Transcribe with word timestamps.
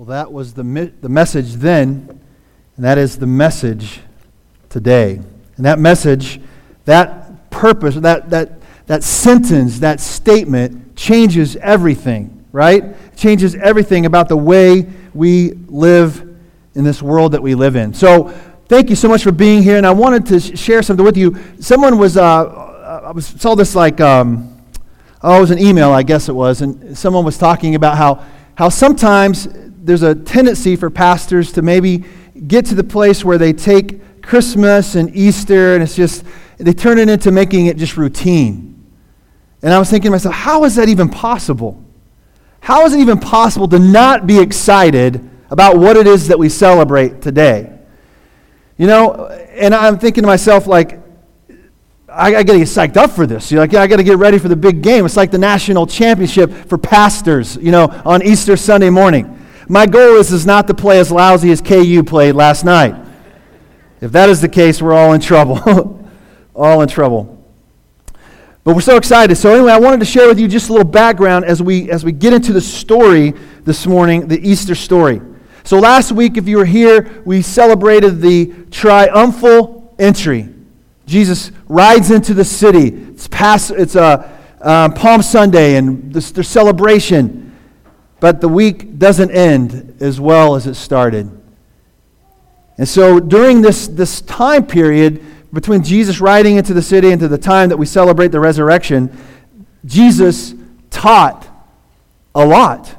Well, 0.00 0.06
that 0.06 0.32
was 0.32 0.54
the, 0.54 0.64
mi- 0.64 0.94
the 1.02 1.10
message 1.10 1.56
then, 1.56 2.18
and 2.76 2.84
that 2.86 2.96
is 2.96 3.18
the 3.18 3.26
message 3.26 4.00
today. 4.70 5.20
And 5.56 5.66
that 5.66 5.78
message, 5.78 6.40
that 6.86 7.50
purpose, 7.50 7.96
that, 7.96 8.30
that, 8.30 8.62
that 8.86 9.02
sentence, 9.04 9.80
that 9.80 10.00
statement 10.00 10.96
changes 10.96 11.56
everything, 11.56 12.46
right? 12.50 13.14
Changes 13.14 13.54
everything 13.56 14.06
about 14.06 14.30
the 14.30 14.38
way 14.38 14.88
we 15.12 15.50
live 15.68 16.26
in 16.74 16.82
this 16.82 17.02
world 17.02 17.32
that 17.32 17.42
we 17.42 17.54
live 17.54 17.76
in. 17.76 17.92
So, 17.92 18.28
thank 18.68 18.88
you 18.88 18.96
so 18.96 19.06
much 19.06 19.22
for 19.22 19.32
being 19.32 19.62
here. 19.62 19.76
And 19.76 19.86
I 19.86 19.90
wanted 19.92 20.24
to 20.28 20.40
sh- 20.40 20.58
share 20.58 20.80
something 20.80 21.04
with 21.04 21.18
you. 21.18 21.36
Someone 21.60 21.98
was, 21.98 22.16
uh, 22.16 23.02
I 23.04 23.10
was, 23.10 23.26
saw 23.26 23.54
this 23.54 23.74
like, 23.74 24.00
um, 24.00 24.62
oh, 25.22 25.36
it 25.36 25.40
was 25.42 25.50
an 25.50 25.58
email, 25.58 25.90
I 25.92 26.04
guess 26.04 26.30
it 26.30 26.34
was, 26.34 26.62
and 26.62 26.96
someone 26.96 27.22
was 27.22 27.36
talking 27.36 27.74
about 27.74 27.98
how, 27.98 28.24
how 28.54 28.70
sometimes 28.70 29.46
there's 29.82 30.02
a 30.02 30.14
tendency 30.14 30.76
for 30.76 30.90
pastors 30.90 31.52
to 31.52 31.62
maybe 31.62 32.04
get 32.46 32.66
to 32.66 32.74
the 32.74 32.84
place 32.84 33.24
where 33.24 33.38
they 33.38 33.52
take 33.52 34.22
Christmas 34.22 34.94
and 34.94 35.14
Easter 35.16 35.74
and 35.74 35.82
it's 35.82 35.96
just, 35.96 36.24
they 36.58 36.72
turn 36.72 36.98
it 36.98 37.08
into 37.08 37.30
making 37.30 37.66
it 37.66 37.76
just 37.76 37.96
routine. 37.96 38.70
And 39.62 39.72
I 39.72 39.78
was 39.78 39.90
thinking 39.90 40.08
to 40.08 40.12
myself, 40.12 40.34
how 40.34 40.64
is 40.64 40.76
that 40.76 40.88
even 40.88 41.08
possible? 41.08 41.82
How 42.60 42.84
is 42.84 42.94
it 42.94 43.00
even 43.00 43.18
possible 43.18 43.68
to 43.68 43.78
not 43.78 44.26
be 44.26 44.38
excited 44.38 45.28
about 45.50 45.78
what 45.78 45.96
it 45.96 46.06
is 46.06 46.28
that 46.28 46.38
we 46.38 46.48
celebrate 46.48 47.22
today? 47.22 47.78
You 48.76 48.86
know, 48.86 49.26
and 49.26 49.74
I'm 49.74 49.98
thinking 49.98 50.22
to 50.22 50.26
myself, 50.26 50.66
like, 50.66 51.00
I, 52.08 52.30
got 52.32 52.52
to 52.52 52.58
get 52.58 52.68
psyched 52.68 52.96
up 52.96 53.12
for 53.12 53.26
this. 53.26 53.52
You're 53.52 53.60
like, 53.60 53.72
yeah, 53.72 53.82
I 53.82 53.86
got 53.86 53.96
to 53.96 54.02
get 54.02 54.18
ready 54.18 54.38
for 54.38 54.48
the 54.48 54.56
big 54.56 54.82
game. 54.82 55.06
It's 55.06 55.16
like 55.16 55.30
the 55.30 55.38
national 55.38 55.86
championship 55.86 56.50
for 56.50 56.76
pastors, 56.76 57.56
you 57.56 57.70
know, 57.70 57.84
on 58.04 58.22
Easter 58.22 58.56
Sunday 58.56 58.90
morning. 58.90 59.39
My 59.70 59.86
goal 59.86 60.16
is, 60.16 60.32
is 60.32 60.44
not 60.44 60.66
to 60.66 60.74
play 60.74 60.98
as 60.98 61.12
lousy 61.12 61.52
as 61.52 61.60
KU 61.60 62.02
played 62.02 62.34
last 62.34 62.64
night. 62.64 62.92
If 64.00 64.10
that 64.10 64.28
is 64.28 64.40
the 64.40 64.48
case, 64.48 64.82
we're 64.82 64.92
all 64.92 65.12
in 65.12 65.20
trouble. 65.20 66.04
all 66.56 66.82
in 66.82 66.88
trouble. 66.88 67.40
But 68.64 68.74
we're 68.74 68.80
so 68.80 68.96
excited. 68.96 69.36
So 69.36 69.54
anyway, 69.54 69.70
I 69.70 69.78
wanted 69.78 70.00
to 70.00 70.06
share 70.06 70.26
with 70.26 70.40
you 70.40 70.48
just 70.48 70.70
a 70.70 70.72
little 70.72 70.90
background 70.90 71.44
as 71.44 71.62
we 71.62 71.88
as 71.88 72.04
we 72.04 72.10
get 72.10 72.32
into 72.32 72.52
the 72.52 72.60
story 72.60 73.32
this 73.62 73.86
morning, 73.86 74.26
the 74.26 74.40
Easter 74.40 74.74
story. 74.74 75.20
So 75.62 75.78
last 75.78 76.10
week, 76.10 76.36
if 76.36 76.48
you 76.48 76.56
were 76.56 76.64
here, 76.64 77.22
we 77.24 77.40
celebrated 77.40 78.20
the 78.20 78.52
triumphal 78.72 79.94
entry. 80.00 80.48
Jesus 81.06 81.52
rides 81.68 82.10
into 82.10 82.34
the 82.34 82.44
city. 82.44 82.88
It's 82.88 83.28
past, 83.28 83.70
it's 83.70 83.94
a 83.94 84.36
uh, 84.60 84.88
Palm 84.88 85.22
Sunday 85.22 85.76
and 85.76 86.12
this, 86.12 86.32
their 86.32 86.42
celebration. 86.42 87.49
But 88.20 88.40
the 88.40 88.48
week 88.48 88.98
doesn't 88.98 89.30
end 89.30 89.96
as 90.00 90.20
well 90.20 90.54
as 90.54 90.66
it 90.66 90.74
started. 90.74 91.30
And 92.76 92.88
so 92.88 93.18
during 93.18 93.62
this, 93.62 93.88
this 93.88 94.20
time 94.20 94.66
period, 94.66 95.24
between 95.52 95.82
Jesus 95.82 96.20
riding 96.20 96.56
into 96.56 96.72
the 96.72 96.82
city 96.82 97.10
and 97.10 97.20
to 97.20 97.28
the 97.28 97.38
time 97.38 97.68
that 97.70 97.76
we 97.76 97.86
celebrate 97.86 98.28
the 98.28 98.40
resurrection, 98.40 99.16
Jesus 99.84 100.54
taught 100.90 101.48
a 102.34 102.44
lot. 102.46 102.94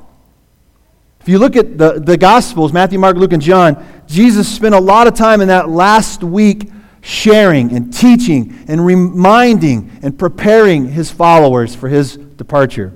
If 1.21 1.29
you 1.29 1.37
look 1.37 1.55
at 1.55 1.77
the, 1.77 1.99
the 1.99 2.17
Gospels, 2.17 2.73
Matthew, 2.73 2.99
Mark, 2.99 3.15
Luke, 3.15 3.33
and 3.33 3.41
John, 3.41 4.03
Jesus 4.07 4.47
spent 4.53 4.73
a 4.73 4.79
lot 4.79 5.07
of 5.07 5.13
time 5.13 5.39
in 5.39 5.47
that 5.49 5.69
last 5.69 6.23
week 6.23 6.71
sharing 7.01 7.73
and 7.75 7.93
teaching 7.93 8.63
and 8.67 8.85
reminding 8.85 9.99
and 10.01 10.17
preparing 10.17 10.89
his 10.89 11.11
followers 11.11 11.75
for 11.75 11.89
his 11.89 12.17
departure. 12.17 12.91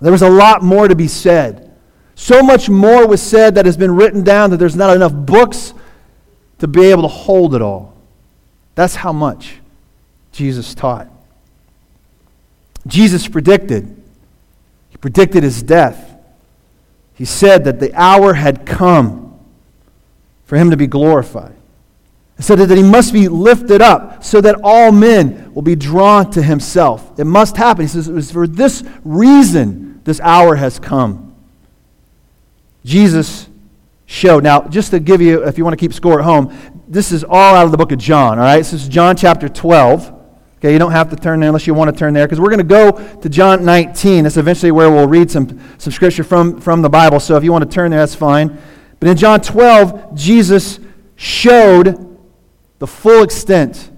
There 0.00 0.12
was 0.12 0.22
a 0.22 0.30
lot 0.30 0.62
more 0.62 0.88
to 0.88 0.96
be 0.96 1.08
said. 1.08 1.70
So 2.14 2.42
much 2.42 2.68
more 2.68 3.06
was 3.06 3.22
said 3.22 3.54
that 3.54 3.66
has 3.66 3.76
been 3.76 3.94
written 3.94 4.22
down 4.22 4.50
that 4.50 4.58
there's 4.58 4.76
not 4.76 4.94
enough 4.94 5.12
books 5.12 5.74
to 6.58 6.68
be 6.68 6.84
able 6.84 7.02
to 7.02 7.08
hold 7.08 7.54
it 7.54 7.62
all. 7.62 7.94
That's 8.74 8.94
how 8.94 9.12
much 9.12 9.56
Jesus 10.32 10.74
taught. 10.74 11.08
Jesus 12.86 13.28
predicted. 13.28 13.84
He 14.90 14.96
predicted 14.96 15.42
his 15.42 15.62
death. 15.62 16.16
He 17.14 17.24
said 17.24 17.64
that 17.64 17.80
the 17.80 17.92
hour 17.94 18.34
had 18.34 18.64
come 18.64 19.38
for 20.44 20.56
him 20.56 20.70
to 20.70 20.76
be 20.76 20.86
glorified. 20.86 21.54
He 22.36 22.42
said 22.42 22.58
that 22.58 22.76
he 22.76 22.82
must 22.82 23.12
be 23.12 23.28
lifted 23.28 23.82
up 23.82 24.24
so 24.24 24.40
that 24.40 24.56
all 24.62 24.92
men 24.92 25.52
will 25.52 25.62
be 25.62 25.76
drawn 25.76 26.30
to 26.30 26.42
himself. 26.42 27.18
It 27.18 27.24
must 27.24 27.58
happen. 27.58 27.82
He 27.82 27.88
says 27.88 28.08
it 28.08 28.14
was 28.14 28.30
for 28.30 28.46
this 28.46 28.82
reason 29.04 29.89
this 30.10 30.20
hour 30.22 30.56
has 30.56 30.80
come. 30.80 31.36
Jesus 32.84 33.48
showed. 34.06 34.42
Now, 34.42 34.62
just 34.62 34.90
to 34.90 34.98
give 34.98 35.20
you, 35.20 35.46
if 35.46 35.56
you 35.56 35.62
want 35.62 35.78
to 35.78 35.80
keep 35.80 35.92
score 35.92 36.18
at 36.18 36.24
home, 36.24 36.52
this 36.88 37.12
is 37.12 37.22
all 37.22 37.54
out 37.54 37.64
of 37.64 37.70
the 37.70 37.76
book 37.76 37.92
of 37.92 38.00
John, 38.00 38.40
all 38.40 38.44
right? 38.44 38.58
This 38.58 38.72
is 38.72 38.88
John 38.88 39.14
chapter 39.16 39.48
12. 39.48 40.12
Okay, 40.58 40.72
you 40.72 40.80
don't 40.80 40.90
have 40.90 41.10
to 41.10 41.16
turn 41.16 41.38
there 41.38 41.50
unless 41.50 41.68
you 41.68 41.74
want 41.74 41.94
to 41.94 41.96
turn 41.96 42.12
there 42.12 42.26
because 42.26 42.40
we're 42.40 42.50
going 42.50 42.58
to 42.58 42.64
go 42.64 42.90
to 43.20 43.28
John 43.28 43.64
19. 43.64 44.24
That's 44.24 44.36
eventually 44.36 44.72
where 44.72 44.90
we'll 44.90 45.06
read 45.06 45.30
some, 45.30 45.60
some 45.78 45.92
scripture 45.92 46.24
from, 46.24 46.60
from 46.60 46.82
the 46.82 46.90
Bible. 46.90 47.20
So 47.20 47.36
if 47.36 47.44
you 47.44 47.52
want 47.52 47.62
to 47.62 47.72
turn 47.72 47.92
there, 47.92 48.00
that's 48.00 48.16
fine. 48.16 48.58
But 48.98 49.10
in 49.10 49.16
John 49.16 49.40
12, 49.40 50.16
Jesus 50.16 50.80
showed 51.14 52.18
the 52.80 52.86
full 52.88 53.22
extent 53.22 53.92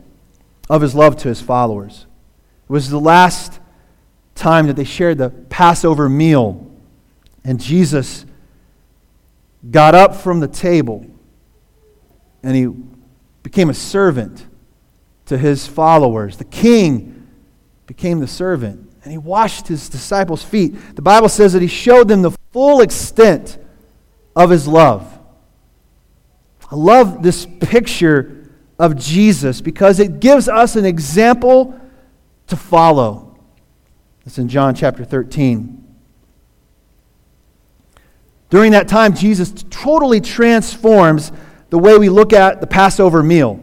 of 0.68 0.82
his 0.82 0.94
love 0.94 1.16
to 1.22 1.28
his 1.28 1.40
followers. 1.40 2.04
It 2.64 2.70
was 2.70 2.90
the 2.90 3.00
last 3.00 3.61
time 4.42 4.66
that 4.66 4.74
they 4.74 4.84
shared 4.84 5.18
the 5.18 5.30
Passover 5.30 6.08
meal. 6.08 6.68
And 7.44 7.60
Jesus 7.60 8.26
got 9.70 9.94
up 9.94 10.16
from 10.16 10.40
the 10.40 10.48
table 10.48 11.06
and 12.42 12.56
he 12.56 12.66
became 13.44 13.70
a 13.70 13.74
servant 13.74 14.46
to 15.26 15.38
his 15.38 15.66
followers. 15.66 16.36
The 16.36 16.44
king 16.44 17.28
became 17.86 18.18
the 18.18 18.26
servant, 18.26 18.92
and 19.04 19.12
he 19.12 19.18
washed 19.18 19.68
his 19.68 19.88
disciples' 19.88 20.42
feet. 20.42 20.96
The 20.96 21.02
Bible 21.02 21.28
says 21.28 21.52
that 21.52 21.62
he 21.62 21.68
showed 21.68 22.08
them 22.08 22.22
the 22.22 22.32
full 22.52 22.80
extent 22.80 23.58
of 24.34 24.50
his 24.50 24.66
love. 24.66 25.20
I 26.70 26.74
love 26.74 27.22
this 27.22 27.46
picture 27.46 28.50
of 28.78 28.96
Jesus 28.96 29.60
because 29.60 30.00
it 30.00 30.18
gives 30.20 30.48
us 30.48 30.74
an 30.74 30.84
example 30.84 31.78
to 32.48 32.56
follow. 32.56 33.31
It's 34.24 34.38
in 34.38 34.48
John 34.48 34.74
chapter 34.74 35.04
13. 35.04 35.78
During 38.50 38.72
that 38.72 38.86
time, 38.86 39.14
Jesus 39.14 39.64
totally 39.70 40.20
transforms 40.20 41.32
the 41.70 41.78
way 41.78 41.96
we 41.96 42.08
look 42.08 42.32
at 42.32 42.60
the 42.60 42.66
Passover 42.66 43.22
meal. 43.22 43.58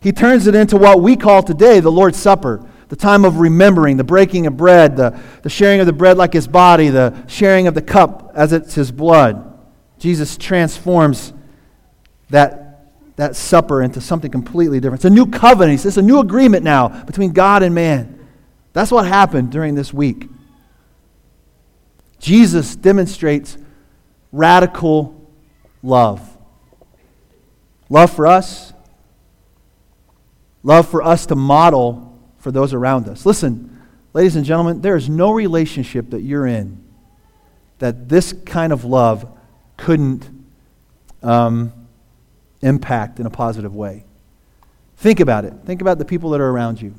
He 0.00 0.12
turns 0.12 0.46
it 0.46 0.54
into 0.54 0.76
what 0.76 1.00
we 1.00 1.14
call 1.14 1.42
today 1.42 1.80
the 1.80 1.92
Lord's 1.92 2.18
Supper, 2.18 2.66
the 2.88 2.96
time 2.96 3.24
of 3.24 3.38
remembering, 3.38 3.96
the 3.96 4.04
breaking 4.04 4.46
of 4.46 4.56
bread, 4.56 4.96
the, 4.96 5.18
the 5.42 5.50
sharing 5.50 5.80
of 5.80 5.86
the 5.86 5.92
bread 5.92 6.16
like 6.16 6.32
his 6.32 6.48
body, 6.48 6.88
the 6.88 7.24
sharing 7.26 7.66
of 7.66 7.74
the 7.74 7.82
cup 7.82 8.32
as 8.34 8.52
it's 8.52 8.74
his 8.74 8.90
blood. 8.90 9.58
Jesus 9.98 10.36
transforms 10.36 11.32
that, 12.30 12.90
that 13.16 13.36
supper 13.36 13.82
into 13.82 14.00
something 14.00 14.30
completely 14.30 14.80
different. 14.80 15.00
It's 15.00 15.04
a 15.04 15.10
new 15.10 15.26
covenant. 15.26 15.84
It's 15.84 15.96
a 15.96 16.02
new 16.02 16.18
agreement 16.18 16.64
now 16.64 17.04
between 17.04 17.32
God 17.32 17.62
and 17.62 17.74
man. 17.74 18.13
That's 18.74 18.90
what 18.90 19.06
happened 19.06 19.50
during 19.50 19.76
this 19.76 19.94
week. 19.94 20.28
Jesus 22.18 22.74
demonstrates 22.74 23.56
radical 24.32 25.30
love. 25.82 26.20
Love 27.88 28.12
for 28.12 28.26
us, 28.26 28.72
love 30.62 30.88
for 30.88 31.02
us 31.02 31.26
to 31.26 31.36
model 31.36 32.18
for 32.38 32.50
those 32.50 32.74
around 32.74 33.08
us. 33.08 33.24
Listen, 33.24 33.80
ladies 34.12 34.34
and 34.34 34.44
gentlemen, 34.44 34.80
there 34.80 34.96
is 34.96 35.08
no 35.08 35.30
relationship 35.30 36.10
that 36.10 36.22
you're 36.22 36.46
in 36.46 36.82
that 37.78 38.08
this 38.08 38.32
kind 38.44 38.72
of 38.72 38.84
love 38.84 39.30
couldn't 39.76 40.28
um, 41.22 41.72
impact 42.60 43.20
in 43.20 43.26
a 43.26 43.30
positive 43.30 43.74
way. 43.76 44.04
Think 44.96 45.20
about 45.20 45.44
it. 45.44 45.52
Think 45.64 45.80
about 45.80 45.98
the 45.98 46.04
people 46.04 46.30
that 46.30 46.40
are 46.40 46.50
around 46.50 46.82
you 46.82 46.94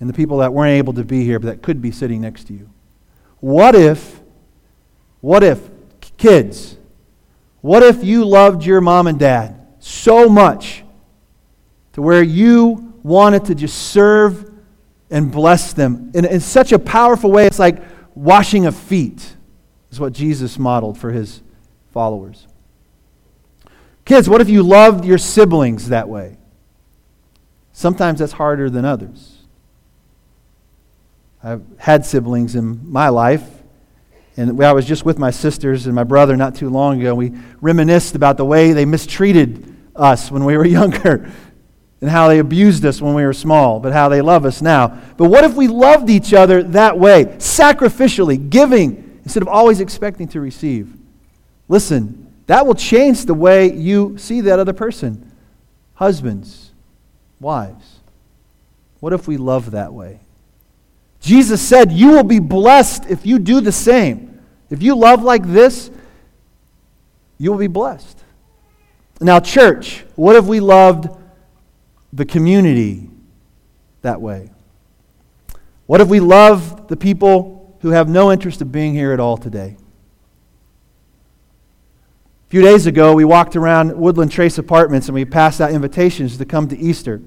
and 0.00 0.08
the 0.08 0.14
people 0.14 0.38
that 0.38 0.52
weren't 0.52 0.72
able 0.72 0.94
to 0.94 1.04
be 1.04 1.24
here 1.24 1.38
but 1.38 1.46
that 1.46 1.62
could 1.62 1.80
be 1.80 1.92
sitting 1.92 2.20
next 2.20 2.44
to 2.44 2.54
you. 2.54 2.68
What 3.38 3.74
if, 3.74 4.20
what 5.20 5.42
if, 5.42 5.68
kids, 6.16 6.76
what 7.60 7.82
if 7.82 8.02
you 8.02 8.24
loved 8.24 8.64
your 8.64 8.80
mom 8.80 9.06
and 9.06 9.18
dad 9.18 9.66
so 9.78 10.28
much 10.28 10.82
to 11.92 12.02
where 12.02 12.22
you 12.22 12.94
wanted 13.02 13.44
to 13.46 13.54
just 13.54 13.90
serve 13.92 14.50
and 15.10 15.30
bless 15.30 15.72
them 15.72 16.10
in, 16.14 16.24
in 16.24 16.40
such 16.40 16.72
a 16.72 16.78
powerful 16.78 17.30
way? 17.30 17.46
It's 17.46 17.58
like 17.58 17.82
washing 18.14 18.66
of 18.66 18.76
feet, 18.76 19.36
is 19.90 20.00
what 20.00 20.12
Jesus 20.12 20.58
modeled 20.58 20.98
for 20.98 21.10
his 21.10 21.42
followers. 21.92 22.46
Kids, 24.04 24.28
what 24.28 24.40
if 24.40 24.48
you 24.48 24.62
loved 24.62 25.04
your 25.04 25.18
siblings 25.18 25.88
that 25.88 26.08
way? 26.08 26.36
Sometimes 27.72 28.18
that's 28.18 28.32
harder 28.32 28.68
than 28.68 28.84
others. 28.84 29.39
I've 31.42 31.62
had 31.78 32.04
siblings 32.04 32.54
in 32.54 32.90
my 32.90 33.08
life, 33.08 33.42
And 34.36 34.62
I 34.62 34.72
was 34.72 34.84
just 34.84 35.04
with 35.04 35.18
my 35.18 35.30
sisters 35.30 35.86
and 35.86 35.94
my 35.94 36.04
brother 36.04 36.36
not 36.36 36.54
too 36.54 36.68
long 36.68 37.00
ago. 37.00 37.14
We 37.14 37.32
reminisced 37.60 38.14
about 38.14 38.36
the 38.36 38.44
way 38.44 38.72
they 38.72 38.84
mistreated 38.84 39.74
us 39.96 40.30
when 40.30 40.44
we 40.44 40.56
were 40.56 40.66
younger 40.80 41.30
and 42.00 42.08
how 42.08 42.28
they 42.28 42.38
abused 42.38 42.84
us 42.84 43.00
when 43.00 43.14
we 43.14 43.24
were 43.24 43.32
small, 43.32 43.80
but 43.80 43.92
how 43.92 44.08
they 44.08 44.22
love 44.22 44.44
us 44.46 44.62
now. 44.62 44.98
But 45.16 45.26
what 45.26 45.44
if 45.44 45.54
we 45.54 45.68
loved 45.68 46.08
each 46.08 46.32
other 46.32 46.62
that 46.62 46.98
way, 46.98 47.26
sacrificially, 47.38 48.48
giving, 48.48 49.20
instead 49.24 49.42
of 49.42 49.48
always 49.48 49.80
expecting 49.80 50.26
to 50.28 50.40
receive? 50.40 50.94
Listen, 51.68 52.32
that 52.46 52.66
will 52.66 52.74
change 52.74 53.26
the 53.26 53.34
way 53.34 53.72
you 53.72 54.16
see 54.18 54.40
that 54.42 54.58
other 54.58 54.72
person. 54.72 55.30
Husbands, 55.94 56.72
wives, 57.38 58.00
what 59.00 59.12
if 59.12 59.28
we 59.28 59.36
love 59.36 59.72
that 59.72 59.92
way? 59.92 60.20
Jesus 61.20 61.60
said, 61.60 61.92
You 61.92 62.08
will 62.08 62.24
be 62.24 62.38
blessed 62.38 63.06
if 63.08 63.26
you 63.26 63.38
do 63.38 63.60
the 63.60 63.72
same. 63.72 64.40
If 64.70 64.82
you 64.82 64.94
love 64.94 65.22
like 65.22 65.44
this, 65.44 65.90
you 67.38 67.50
will 67.50 67.58
be 67.58 67.66
blessed. 67.66 68.18
Now, 69.20 69.38
church, 69.40 70.04
what 70.16 70.36
if 70.36 70.46
we 70.46 70.60
loved 70.60 71.08
the 72.12 72.24
community 72.24 73.10
that 74.02 74.20
way? 74.20 74.50
What 75.86 76.00
if 76.00 76.08
we 76.08 76.20
loved 76.20 76.88
the 76.88 76.96
people 76.96 77.76
who 77.82 77.90
have 77.90 78.08
no 78.08 78.32
interest 78.32 78.62
of 78.62 78.72
being 78.72 78.94
here 78.94 79.12
at 79.12 79.20
all 79.20 79.36
today? 79.36 79.76
A 82.46 82.50
few 82.50 82.62
days 82.62 82.86
ago, 82.86 83.14
we 83.14 83.24
walked 83.24 83.56
around 83.56 83.96
Woodland 83.96 84.32
Trace 84.32 84.56
Apartments 84.58 85.08
and 85.08 85.14
we 85.14 85.24
passed 85.24 85.60
out 85.60 85.72
invitations 85.72 86.38
to 86.38 86.44
come 86.44 86.68
to 86.68 86.78
Easter. 86.78 87.20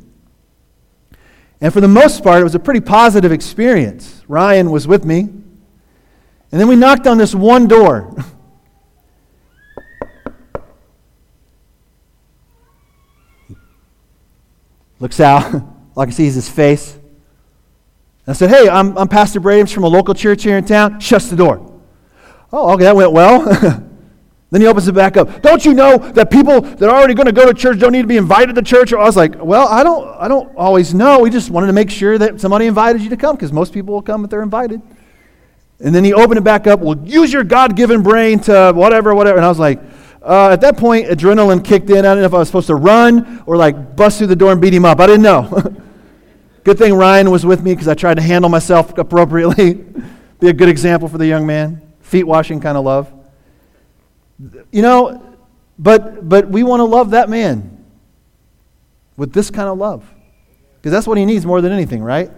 And 1.63 1.73
for 1.73 1.79
the 1.79 1.87
most 1.87 2.23
part, 2.25 2.41
it 2.41 2.43
was 2.43 2.55
a 2.55 2.59
pretty 2.59 2.81
positive 2.81 3.31
experience. 3.31 4.21
Ryan 4.27 4.69
was 4.69 4.85
with 4.85 5.05
me. 5.05 5.21
And 5.21 5.45
then 6.51 6.67
we 6.67 6.75
knocked 6.75 7.07
on 7.07 7.17
this 7.17 7.33
one 7.33 7.69
door. 7.69 8.13
Looks 14.99 15.21
out. 15.21 15.53
All 15.95 16.01
I 16.01 16.05
can 16.05 16.11
see 16.11 16.27
is 16.27 16.35
his 16.35 16.49
face. 16.49 16.99
I 18.27 18.33
said, 18.33 18.49
Hey, 18.49 18.67
I'm, 18.67 18.97
I'm 18.97 19.07
Pastor 19.07 19.39
Brady 19.39 19.71
from 19.71 19.85
a 19.85 19.87
local 19.87 20.13
church 20.13 20.43
here 20.43 20.57
in 20.57 20.65
town. 20.65 20.99
Shuts 20.99 21.29
the 21.29 21.37
door. 21.37 21.81
Oh, 22.51 22.73
okay, 22.73 22.83
that 22.83 22.97
went 22.97 23.13
well. 23.13 23.41
Then 24.53 24.61
he 24.61 24.67
opens 24.67 24.87
it 24.87 24.93
back 24.93 25.17
up. 25.17 25.41
Don't 25.41 25.65
you 25.65 25.73
know 25.73 25.97
that 25.97 26.29
people 26.29 26.61
that 26.61 26.83
are 26.87 26.95
already 26.95 27.15
going 27.15 27.25
to 27.25 27.31
go 27.31 27.51
to 27.51 27.55
church 27.55 27.79
don't 27.79 27.91
need 27.91 28.03
to 28.03 28.07
be 28.07 28.17
invited 28.17 28.53
to 28.53 28.61
church? 28.61 28.93
I 28.93 28.97
was 28.97 29.17
like, 29.17 29.43
well, 29.43 29.67
I 29.67 29.83
don't, 29.83 30.07
I 30.19 30.27
don't 30.27 30.55
always 30.55 30.93
know. 30.93 31.21
We 31.21 31.31
just 31.31 31.49
wanted 31.49 31.65
to 31.67 31.73
make 31.73 31.89
sure 31.89 32.19
that 32.19 32.39
somebody 32.39 32.67
invited 32.67 33.01
you 33.01 33.09
to 33.09 33.17
come 33.17 33.35
because 33.35 33.51
most 33.51 33.73
people 33.73 33.95
will 33.95 34.03
come 34.03 34.23
if 34.23 34.29
they're 34.29 34.43
invited. 34.43 34.79
And 35.79 35.95
then 35.95 36.03
he 36.03 36.13
opened 36.13 36.37
it 36.37 36.43
back 36.43 36.67
up. 36.67 36.81
Well, 36.81 36.95
use 37.03 37.33
your 37.33 37.43
God-given 37.43 38.03
brain 38.03 38.41
to 38.41 38.73
whatever, 38.75 39.15
whatever. 39.15 39.37
And 39.37 39.45
I 39.45 39.49
was 39.49 39.57
like, 39.57 39.81
uh, 40.21 40.49
at 40.51 40.61
that 40.61 40.77
point, 40.77 41.07
adrenaline 41.07 41.65
kicked 41.65 41.89
in. 41.89 41.97
I 41.97 42.09
didn't 42.09 42.19
know 42.19 42.25
if 42.25 42.33
I 42.35 42.37
was 42.37 42.47
supposed 42.47 42.67
to 42.67 42.75
run 42.75 43.41
or 43.47 43.57
like 43.57 43.95
bust 43.95 44.19
through 44.19 44.27
the 44.27 44.35
door 44.35 44.51
and 44.51 44.61
beat 44.61 44.75
him 44.75 44.85
up. 44.85 44.99
I 44.99 45.07
didn't 45.07 45.23
know. 45.23 45.49
good 46.63 46.77
thing 46.77 46.93
Ryan 46.93 47.31
was 47.31 47.43
with 47.43 47.63
me 47.63 47.73
because 47.73 47.87
I 47.87 47.95
tried 47.95 48.17
to 48.17 48.21
handle 48.21 48.51
myself 48.51 48.95
appropriately. 48.99 49.73
Be 50.39 50.49
a 50.49 50.53
good 50.53 50.69
example 50.69 51.07
for 51.07 51.17
the 51.17 51.25
young 51.25 51.47
man. 51.47 51.81
Feet 52.01 52.25
washing 52.25 52.61
kind 52.61 52.77
of 52.77 52.85
love. 52.85 53.11
You 54.39 54.81
know, 54.81 55.37
but 55.77 56.27
but 56.27 56.49
we 56.49 56.63
want 56.63 56.79
to 56.79 56.85
love 56.85 57.11
that 57.11 57.29
man 57.29 57.85
with 59.15 59.33
this 59.33 59.49
kind 59.49 59.69
of 59.69 59.77
love. 59.77 60.09
Because 60.77 60.91
that's 60.91 61.07
what 61.07 61.17
he 61.17 61.25
needs 61.25 61.45
more 61.45 61.61
than 61.61 61.71
anything, 61.71 62.03
right? 62.03 62.29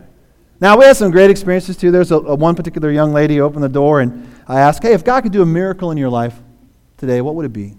Now, 0.59 0.77
we 0.77 0.85
had 0.85 0.95
some 0.95 1.11
great 1.11 1.29
experiences 1.29 1.75
too. 1.75 1.91
There's 1.91 2.11
a, 2.11 2.17
a, 2.17 2.35
one 2.35 2.55
particular 2.55 2.91
young 2.91 3.11
lady 3.11 3.41
opened 3.41 3.63
the 3.63 3.69
door, 3.69 4.01
and 4.01 4.31
I 4.47 4.59
asked, 4.59 4.83
Hey, 4.83 4.93
if 4.93 5.03
God 5.03 5.21
could 5.21 5.31
do 5.31 5.41
a 5.41 5.45
miracle 5.45 5.91
in 5.91 5.97
your 5.97 6.09
life 6.09 6.35
today, 6.97 7.21
what 7.21 7.35
would 7.35 7.45
it 7.45 7.53
be? 7.53 7.75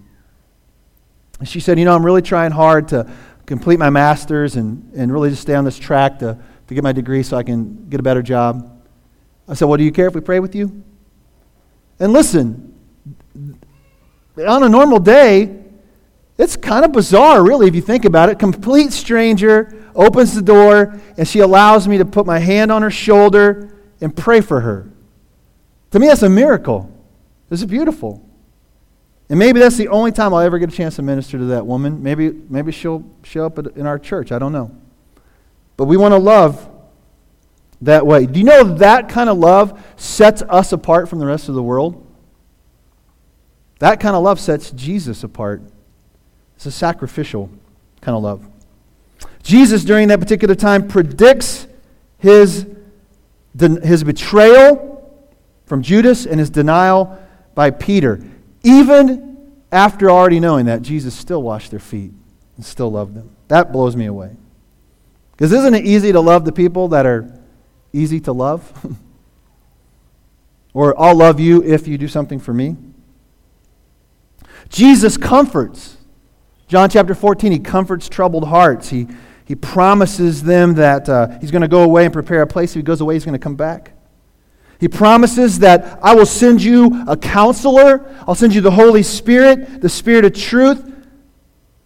And 1.39 1.47
she 1.47 1.59
said, 1.59 1.79
You 1.79 1.85
know, 1.85 1.95
I'm 1.95 2.05
really 2.05 2.21
trying 2.21 2.51
hard 2.51 2.89
to 2.89 3.09
complete 3.45 3.79
my 3.79 3.89
master's 3.89 4.57
and, 4.57 4.91
and 4.93 5.11
really 5.11 5.29
just 5.29 5.41
stay 5.41 5.55
on 5.55 5.63
this 5.63 5.79
track 5.79 6.19
to, 6.19 6.37
to 6.67 6.73
get 6.73 6.83
my 6.83 6.91
degree 6.91 7.23
so 7.23 7.37
I 7.37 7.43
can 7.43 7.87
get 7.89 7.99
a 7.99 8.03
better 8.03 8.21
job. 8.21 8.83
I 9.47 9.53
said, 9.53 9.65
Well, 9.65 9.77
do 9.77 9.83
you 9.83 9.91
care 9.91 10.07
if 10.07 10.13
we 10.13 10.21
pray 10.21 10.39
with 10.39 10.53
you? 10.53 10.83
And 11.99 12.13
listen, 12.13 12.76
on 14.45 14.63
a 14.63 14.69
normal 14.69 14.99
day, 14.99 15.63
it's 16.37 16.55
kind 16.55 16.85
of 16.85 16.91
bizarre, 16.91 17.43
really, 17.43 17.67
if 17.67 17.75
you 17.75 17.81
think 17.81 18.05
about 18.05 18.29
it. 18.29 18.37
Complete 18.37 18.91
stranger 18.91 19.85
opens 19.95 20.35
the 20.35 20.41
door, 20.41 20.99
and 21.17 21.27
she 21.27 21.39
allows 21.39 21.87
me 21.87 21.97
to 21.97 22.05
put 22.05 22.25
my 22.25 22.37
hand 22.37 22.71
on 22.71 22.83
her 22.83 22.91
shoulder 22.91 23.75
and 24.01 24.15
pray 24.15 24.41
for 24.41 24.61
her. 24.61 24.91
To 25.91 25.99
me, 25.99 26.07
that's 26.07 26.21
a 26.21 26.29
miracle. 26.29 26.91
This 27.49 27.61
is 27.61 27.65
beautiful. 27.65 28.23
And 29.29 29.39
maybe 29.39 29.59
that's 29.59 29.77
the 29.77 29.87
only 29.87 30.11
time 30.11 30.33
I'll 30.33 30.41
ever 30.41 30.59
get 30.59 30.71
a 30.71 30.75
chance 30.75 30.97
to 30.97 31.01
minister 31.01 31.37
to 31.37 31.45
that 31.45 31.65
woman. 31.65 32.03
Maybe, 32.03 32.29
maybe 32.29 32.71
she'll 32.71 33.03
show 33.23 33.45
up 33.45 33.57
in 33.57 33.85
our 33.85 33.99
church. 33.99 34.31
I 34.31 34.39
don't 34.39 34.53
know. 34.53 34.75
But 35.75 35.85
we 35.85 35.97
want 35.97 36.13
to 36.13 36.17
love 36.17 36.69
that 37.81 38.05
way. 38.05 38.25
Do 38.25 38.39
you 38.39 38.45
know 38.45 38.63
that 38.75 39.09
kind 39.09 39.29
of 39.29 39.37
love 39.37 39.83
sets 39.97 40.43
us 40.43 40.71
apart 40.71 41.09
from 41.09 41.19
the 41.19 41.25
rest 41.25 41.49
of 41.49 41.55
the 41.55 41.63
world? 41.63 42.06
That 43.79 43.99
kind 43.99 44.15
of 44.15 44.23
love 44.23 44.39
sets 44.39 44.71
Jesus 44.71 45.23
apart. 45.23 45.61
It's 46.55 46.65
a 46.65 46.71
sacrificial 46.71 47.49
kind 48.01 48.15
of 48.15 48.23
love. 48.23 48.47
Jesus, 49.43 49.83
during 49.83 50.07
that 50.09 50.19
particular 50.19 50.55
time, 50.55 50.87
predicts 50.87 51.67
his, 52.17 52.65
his 53.57 54.03
betrayal 54.03 54.97
from 55.65 55.81
Judas 55.81 56.25
and 56.25 56.39
his 56.39 56.49
denial 56.49 57.17
by 57.55 57.71
Peter. 57.71 58.21
Even 58.63 59.53
after 59.71 60.09
already 60.09 60.39
knowing 60.39 60.65
that, 60.65 60.81
Jesus 60.81 61.15
still 61.15 61.43
washed 61.43 61.71
their 61.71 61.79
feet 61.79 62.11
and 62.55 62.65
still 62.65 62.91
loved 62.91 63.13
them. 63.13 63.29
That 63.47 63.71
blows 63.71 63.95
me 63.95 64.05
away. 64.05 64.35
Because 65.31 65.53
isn't 65.53 65.75
it 65.75 65.85
easy 65.85 66.11
to 66.11 66.19
love 66.19 66.45
the 66.45 66.51
people 66.51 66.87
that 66.89 67.05
are 67.05 67.31
easy 67.93 68.19
to 68.21 68.31
love? 68.31 68.71
or 70.73 70.99
I'll 70.99 71.15
love 71.15 71.39
you 71.39 71.63
if 71.63 71.87
you 71.87 71.97
do 71.97 72.07
something 72.07 72.39
for 72.39 72.53
me? 72.53 72.75
Jesus 74.69 75.17
comforts. 75.17 75.97
John 76.67 76.89
chapter 76.89 77.15
14, 77.15 77.51
he 77.51 77.59
comforts 77.59 78.09
troubled 78.09 78.47
hearts. 78.47 78.89
He, 78.89 79.07
he 79.45 79.55
promises 79.55 80.43
them 80.43 80.73
that 80.75 81.07
uh, 81.07 81.39
he's 81.39 81.51
going 81.51 81.61
to 81.61 81.67
go 81.67 81.83
away 81.83 82.03
and 82.03 82.11
prepare 82.11 82.41
a 82.41 82.47
place. 82.47 82.71
If 82.71 82.75
he 82.75 82.81
goes 82.81 82.99
away, 82.99 83.13
he's 83.15 83.23
going 83.23 83.33
to 83.33 83.39
come 83.39 83.55
back. 83.55 83.93
He 84.79 84.87
promises 84.87 85.59
that 85.59 85.99
I 86.03 86.13
will 86.13 86.25
send 86.25 86.61
you 86.61 87.05
a 87.07 87.17
counselor. 87.17 88.13
I'll 88.27 88.35
send 88.35 88.53
you 88.53 88.61
the 88.61 88.71
Holy 88.71 89.01
Spirit, 89.01 89.81
the 89.81 89.89
Spirit 89.89 90.25
of 90.25 90.33
truth, 90.33 90.93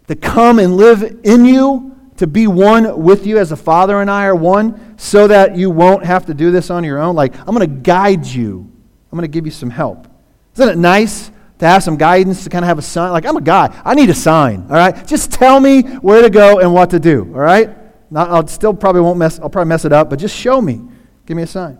to 0.07 0.15
come 0.15 0.59
and 0.59 0.75
live 0.75 1.19
in 1.23 1.45
you, 1.45 1.95
to 2.17 2.27
be 2.27 2.47
one 2.47 3.01
with 3.01 3.25
you 3.25 3.37
as 3.37 3.49
the 3.49 3.55
Father 3.55 4.01
and 4.01 4.11
I 4.11 4.25
are 4.25 4.35
one, 4.35 4.97
so 4.97 5.27
that 5.27 5.55
you 5.55 5.69
won't 5.69 6.03
have 6.03 6.25
to 6.25 6.33
do 6.33 6.51
this 6.51 6.69
on 6.69 6.83
your 6.83 6.99
own. 6.99 7.15
Like, 7.15 7.37
I'm 7.39 7.55
going 7.55 7.59
to 7.59 7.81
guide 7.81 8.25
you, 8.25 8.69
I'm 9.11 9.17
going 9.17 9.29
to 9.29 9.33
give 9.33 9.45
you 9.45 9.51
some 9.51 9.69
help. 9.69 10.07
Isn't 10.55 10.69
it 10.69 10.77
nice 10.77 11.31
to 11.61 11.67
have 11.67 11.83
some 11.83 11.95
guidance, 11.95 12.43
to 12.43 12.49
kind 12.49 12.65
of 12.65 12.69
have 12.69 12.79
a 12.79 12.81
sign. 12.81 13.11
Like, 13.11 13.23
I'm 13.23 13.37
a 13.37 13.41
guy. 13.41 13.79
I 13.85 13.93
need 13.93 14.09
a 14.09 14.15
sign, 14.15 14.63
all 14.63 14.75
right? 14.77 15.05
Just 15.05 15.31
tell 15.31 15.59
me 15.59 15.83
where 15.83 16.23
to 16.23 16.29
go 16.31 16.57
and 16.57 16.73
what 16.73 16.89
to 16.89 16.99
do, 16.99 17.21
all 17.35 17.39
right? 17.39 17.69
Not, 18.09 18.31
I'll 18.31 18.47
still 18.47 18.73
probably 18.73 19.01
won't 19.01 19.19
mess, 19.19 19.39
I'll 19.39 19.49
probably 19.51 19.69
mess 19.69 19.85
it 19.85 19.93
up, 19.93 20.09
but 20.09 20.17
just 20.17 20.35
show 20.35 20.59
me. 20.59 20.81
Give 21.27 21.37
me 21.37 21.43
a 21.43 21.47
sign. 21.47 21.77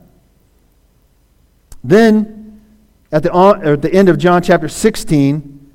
Then, 1.83 2.61
at 3.11 3.23
the, 3.23 3.35
at 3.35 3.81
the 3.81 3.91
end 3.91 4.07
of 4.07 4.19
John 4.19 4.43
chapter 4.43 4.67
16, 4.67 5.71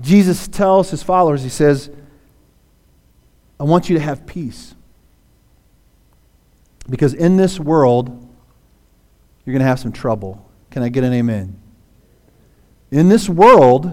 Jesus 0.00 0.46
tells 0.46 0.92
his 0.92 1.02
followers, 1.02 1.42
he 1.42 1.48
says, 1.48 1.90
I 3.58 3.64
want 3.64 3.88
you 3.88 3.98
to 3.98 4.00
have 4.00 4.24
peace. 4.24 4.76
Because 6.88 7.12
in 7.12 7.36
this 7.36 7.58
world, 7.58 8.08
you're 9.44 9.52
going 9.52 9.62
to 9.62 9.66
have 9.66 9.80
some 9.80 9.90
trouble. 9.90 10.48
Can 10.70 10.84
I 10.84 10.90
get 10.90 11.02
an 11.02 11.12
amen? 11.12 11.60
In 12.90 13.08
this 13.08 13.28
world, 13.28 13.92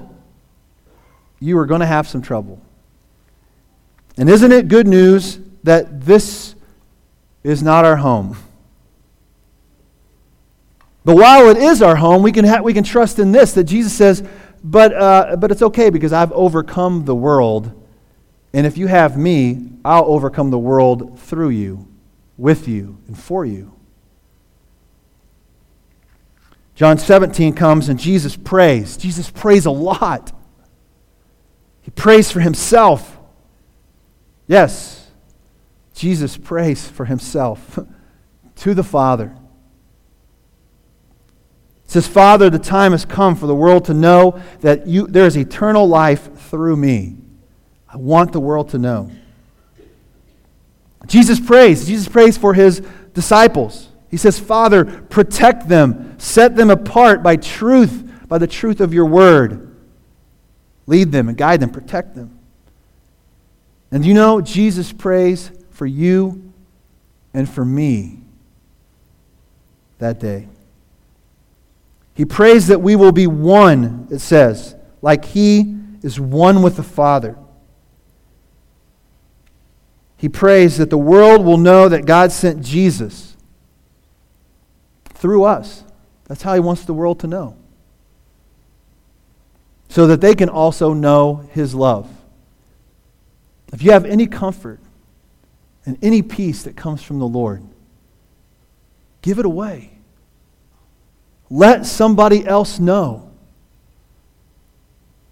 you 1.39 1.58
are 1.60 1.66
going 1.66 1.82
to 1.82 1.88
have 1.88 2.08
some 2.08 2.22
trouble. 2.22 2.62
And 4.18 4.30
isn't 4.30 4.51
it 4.51 4.68
good 4.68 4.88
news 4.88 5.39
that 5.63 6.01
this 6.01 6.56
is 7.44 7.62
not 7.62 7.86
our 7.86 7.98
home? 7.98 8.38
But 11.06 11.16
while 11.16 11.50
it 11.50 11.58
is 11.58 11.82
our 11.82 11.96
home, 11.96 12.24
we 12.24 12.32
can, 12.32 12.44
ha- 12.44 12.62
we 12.62 12.74
can 12.74 12.84
trust 12.84 13.20
in 13.20 13.32
this 13.32 13.54
that 13.54 13.66
Jesus 13.66 13.94
says, 13.94 14.27
but, 14.63 14.94
uh, 14.94 15.38
but 15.38 15.51
it's 15.51 15.62
okay 15.62 15.89
because 15.89 16.12
I've 16.12 16.32
overcome 16.32 17.06
the 17.06 17.16
world. 17.16 17.72
And 18.51 18.66
if 18.66 18.77
you 18.77 18.88
have 18.88 19.18
me, 19.18 19.70
I'll 19.86 20.06
overcome 20.06 20.50
the 20.50 20.58
world 20.58 21.20
through 21.20 21.50
you, 21.50 21.88
with 22.36 22.68
you, 22.68 22.98
and 23.08 23.18
for 23.18 23.46
you. 23.46 23.76
John 26.77 27.00
17 27.00 27.53
comes 27.53 27.89
and 27.89 28.00
Jesus 28.00 28.36
prays. 28.36 28.98
Jesus 28.98 29.31
prays 29.31 29.65
a 29.65 29.72
lot. 29.72 30.31
He 31.81 31.89
prays 31.89 32.31
for 32.31 32.39
himself. 32.39 33.17
Yes, 34.48 35.10
Jesus 35.96 36.38
prays 36.38 36.88
for 36.88 37.05
himself 37.05 37.79
to 38.57 38.75
the 38.75 38.84
Father. 38.84 39.36
It 41.84 41.89
says, 41.89 42.07
Father, 42.07 42.51
the 42.51 42.60
time 42.60 42.91
has 42.91 43.05
come 43.05 43.36
for 43.36 43.48
the 43.48 43.55
world 43.55 43.86
to 43.86 43.96
know 43.96 44.39
that 44.62 44.86
you, 44.86 45.07
there 45.07 45.25
is 45.25 45.36
eternal 45.36 45.88
life 45.88 46.31
through 46.50 46.77
me. 46.77 47.17
I 47.91 47.98
want 47.98 48.34
the 48.34 48.39
world 48.39 48.69
to 48.69 48.77
know. 48.77 49.10
Jesus 51.07 51.39
prays. 51.39 51.88
Jesus 51.88 52.07
prays 52.07 52.38
for 52.38 52.53
his 52.53 52.84
disciples. 53.15 53.87
He 54.09 54.17
says, 54.17 54.39
Father, 54.39 54.85
protect 54.85 55.67
them, 55.67 56.17
set 56.17 56.55
them 56.55 56.69
apart 56.69 57.21
by 57.21 57.35
truth, 57.35 58.09
by 58.27 58.37
the 58.37 58.47
truth 58.47 58.79
of 58.79 58.93
your 58.93 59.05
word. 59.05 59.75
Lead 60.85 61.11
them 61.11 61.27
and 61.27 61.37
guide 61.37 61.59
them, 61.59 61.69
protect 61.69 62.15
them. 62.15 62.39
And 63.91 64.05
you 64.05 64.13
know, 64.13 64.41
Jesus 64.41 64.93
prays 64.93 65.51
for 65.71 65.85
you 65.85 66.53
and 67.33 67.49
for 67.49 67.65
me 67.65 68.19
that 69.99 70.19
day. 70.19 70.47
He 72.13 72.25
prays 72.25 72.67
that 72.67 72.81
we 72.81 72.95
will 72.95 73.11
be 73.11 73.27
one, 73.27 74.07
it 74.09 74.19
says, 74.19 74.75
like 75.01 75.25
He 75.25 75.75
is 76.01 76.19
one 76.19 76.61
with 76.61 76.77
the 76.77 76.83
Father. 76.83 77.37
He 80.15 80.27
prays 80.27 80.77
that 80.77 80.89
the 80.89 80.97
world 80.97 81.45
will 81.45 81.57
know 81.57 81.87
that 81.89 82.05
God 82.05 82.31
sent 82.31 82.63
Jesus 82.63 83.37
through 85.17 85.43
us. 85.43 85.83
That's 86.25 86.41
how 86.41 86.53
He 86.53 86.59
wants 86.59 86.86
the 86.86 86.93
world 86.93 87.19
to 87.21 87.27
know. 87.27 87.55
So 89.89 90.07
that 90.07 90.21
they 90.21 90.36
can 90.36 90.50
also 90.50 90.93
know 90.93 91.47
His 91.51 91.74
love. 91.74 92.09
If 93.74 93.83
you 93.83 93.91
have 93.91 94.05
any 94.05 94.27
comfort 94.27 94.79
and 95.86 95.97
any 96.01 96.21
peace 96.21 96.63
that 96.63 96.75
comes 96.75 97.03
from 97.03 97.19
the 97.19 97.27
Lord, 97.27 97.63
give 99.21 99.39
it 99.39 99.45
away. 99.45 99.91
Let 101.50 101.86
somebody 101.86 102.45
else 102.45 102.79
know. 102.79 103.31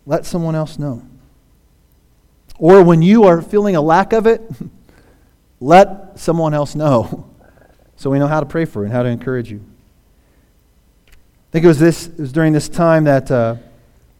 Let 0.06 0.25
someone 0.25 0.56
else 0.56 0.77
know. 0.77 1.04
Or 2.58 2.84
when 2.84 3.01
you 3.01 3.25
are 3.25 3.42
feeling 3.42 3.75
a 3.75 3.82
lack 3.82 4.13
of 4.13 4.27
it, 4.27 4.42
let 5.60 6.20
someone 6.20 6.54
else 6.54 6.75
know 6.75 7.30
so 7.96 8.10
we 8.10 8.20
know 8.20 8.27
how 8.27 8.39
to 8.39 8.46
pray 8.46 8.65
for 8.65 8.84
and 8.84 8.94
how 8.94 9.04
to 9.04 9.10
encourage 9.10 9.51
you. 9.51 9.62
Think 11.56 11.64
it 11.64 11.70
was 11.70 11.80
this 11.80 12.08
it 12.08 12.20
was 12.20 12.34
during 12.34 12.52
this 12.52 12.68
time 12.68 13.06
that 13.06 13.32
uh, 13.32 13.56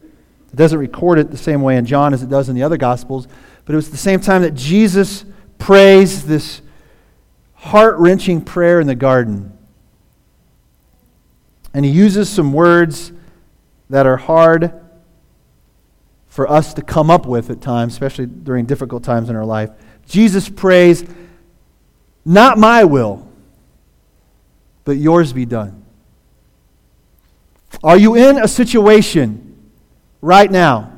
it 0.01 0.56
doesn't 0.56 0.80
record 0.80 1.20
it 1.20 1.32
the 1.32 1.38
same 1.38 1.62
way 1.62 1.75
in 1.75 1.86
John 1.86 2.13
as 2.13 2.24
it 2.24 2.30
does 2.30 2.48
in 2.48 2.56
the 2.56 2.63
other 2.63 2.77
gospels, 2.77 3.27
but 3.65 3.74
it 3.74 3.75
was 3.75 3.92
the 3.92 3.98
same 3.98 4.22
time 4.22 4.42
that 4.44 4.54
Jesus 4.54 5.25
prays 5.58 6.25
this 6.25 6.62
heart-wrenching 7.56 8.39
prayer 8.46 8.80
in 8.80 8.88
the 8.88 8.96
garden. 8.96 9.51
And 11.74 11.84
he 11.84 11.92
uses 11.92 12.30
some 12.30 12.54
words 12.54 13.12
that 13.89 14.06
are 14.06 14.15
hard 14.15 14.72
for 16.27 16.50
us 16.50 16.74
to 16.75 16.82
come 16.82 17.12
up 17.12 17.25
with 17.25 17.50
at 17.50 17.60
times, 17.60 17.92
especially 17.92 18.27
during 18.27 18.65
difficult 18.65 19.04
times 19.04 19.30
in 19.30 19.36
our 19.36 19.44
life. 19.44 19.72
Jesus 20.08 20.48
prays, 20.48 21.04
Not 22.24 22.58
my 22.58 22.86
will, 22.86 23.27
but 24.86 24.94
yours 24.94 25.34
be 25.34 25.46
done. 25.46 25.85
Are 27.84 27.98
you 27.98 28.15
in 28.15 28.38
a 28.38 28.48
situation 28.48 29.72
right 30.22 30.50
now 30.50 30.91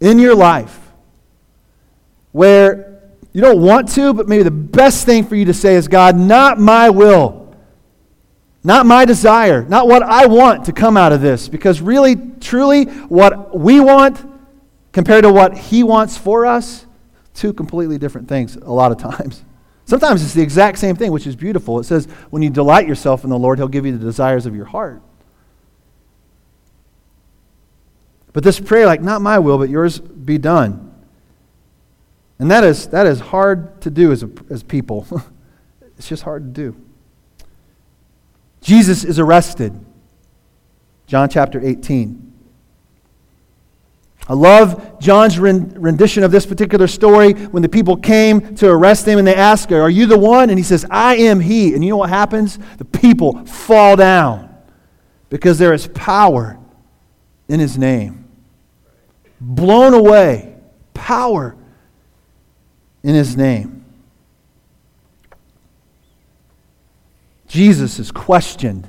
in 0.00 0.18
your 0.18 0.34
life 0.34 0.78
where 2.32 3.00
you 3.32 3.40
don't 3.40 3.60
want 3.60 3.88
to, 3.92 4.14
but 4.14 4.28
maybe 4.28 4.42
the 4.42 4.50
best 4.50 5.06
thing 5.06 5.24
for 5.24 5.36
you 5.36 5.46
to 5.46 5.54
say 5.54 5.74
is, 5.74 5.88
God, 5.88 6.16
not 6.16 6.58
my 6.58 6.90
will 6.90 7.42
not 8.64 8.86
my 8.86 9.04
desire, 9.04 9.64
not 9.64 9.88
what 9.88 10.02
I 10.02 10.26
want 10.26 10.66
to 10.66 10.72
come 10.72 10.96
out 10.96 11.12
of 11.12 11.20
this. 11.20 11.48
Because 11.48 11.80
really, 11.80 12.16
truly, 12.40 12.84
what 12.84 13.58
we 13.58 13.80
want 13.80 14.24
compared 14.92 15.24
to 15.24 15.32
what 15.32 15.56
He 15.56 15.82
wants 15.82 16.16
for 16.16 16.46
us, 16.46 16.86
two 17.34 17.52
completely 17.52 17.98
different 17.98 18.28
things 18.28 18.56
a 18.56 18.70
lot 18.70 18.92
of 18.92 18.98
times. 18.98 19.42
Sometimes 19.84 20.22
it's 20.22 20.34
the 20.34 20.42
exact 20.42 20.78
same 20.78 20.94
thing, 20.94 21.10
which 21.10 21.26
is 21.26 21.34
beautiful. 21.34 21.80
It 21.80 21.84
says, 21.84 22.06
when 22.30 22.40
you 22.40 22.50
delight 22.50 22.86
yourself 22.86 23.24
in 23.24 23.30
the 23.30 23.38
Lord, 23.38 23.58
He'll 23.58 23.68
give 23.68 23.84
you 23.84 23.96
the 23.96 24.04
desires 24.04 24.46
of 24.46 24.54
your 24.54 24.66
heart. 24.66 25.02
But 28.32 28.44
this 28.44 28.58
prayer, 28.58 28.86
like, 28.86 29.02
not 29.02 29.20
my 29.20 29.38
will, 29.38 29.58
but 29.58 29.68
yours 29.68 29.98
be 29.98 30.38
done. 30.38 30.92
And 32.38 32.50
that 32.50 32.64
is, 32.64 32.88
that 32.88 33.06
is 33.06 33.20
hard 33.20 33.80
to 33.82 33.90
do 33.90 34.10
as, 34.10 34.22
a, 34.22 34.30
as 34.50 34.62
people. 34.62 35.06
it's 35.98 36.08
just 36.08 36.22
hard 36.22 36.54
to 36.54 36.72
do. 36.72 36.76
Jesus 38.60 39.04
is 39.04 39.18
arrested. 39.18 39.78
John 41.06 41.28
chapter 41.28 41.60
18. 41.60 42.32
I 44.28 44.34
love 44.34 45.00
John's 45.00 45.38
rendition 45.38 46.22
of 46.22 46.30
this 46.30 46.46
particular 46.46 46.86
story 46.86 47.32
when 47.32 47.62
the 47.62 47.68
people 47.68 47.96
came 47.96 48.54
to 48.56 48.70
arrest 48.70 49.06
him 49.06 49.18
and 49.18 49.26
they 49.26 49.34
ask, 49.34 49.70
Are 49.72 49.90
you 49.90 50.06
the 50.06 50.16
one? 50.16 50.48
And 50.48 50.58
he 50.58 50.62
says, 50.62 50.86
I 50.90 51.16
am 51.16 51.40
he. 51.40 51.74
And 51.74 51.84
you 51.84 51.90
know 51.90 51.96
what 51.96 52.08
happens? 52.08 52.58
The 52.78 52.84
people 52.84 53.44
fall 53.44 53.96
down 53.96 54.48
because 55.28 55.58
there 55.58 55.72
is 55.72 55.88
power 55.88 56.58
in 57.48 57.58
his 57.58 57.76
name. 57.76 58.21
Blown 59.44 59.92
away. 59.92 60.54
Power 60.94 61.56
in 63.02 63.14
his 63.14 63.36
name. 63.36 63.84
Jesus 67.48 67.98
is 67.98 68.10
questioned 68.10 68.88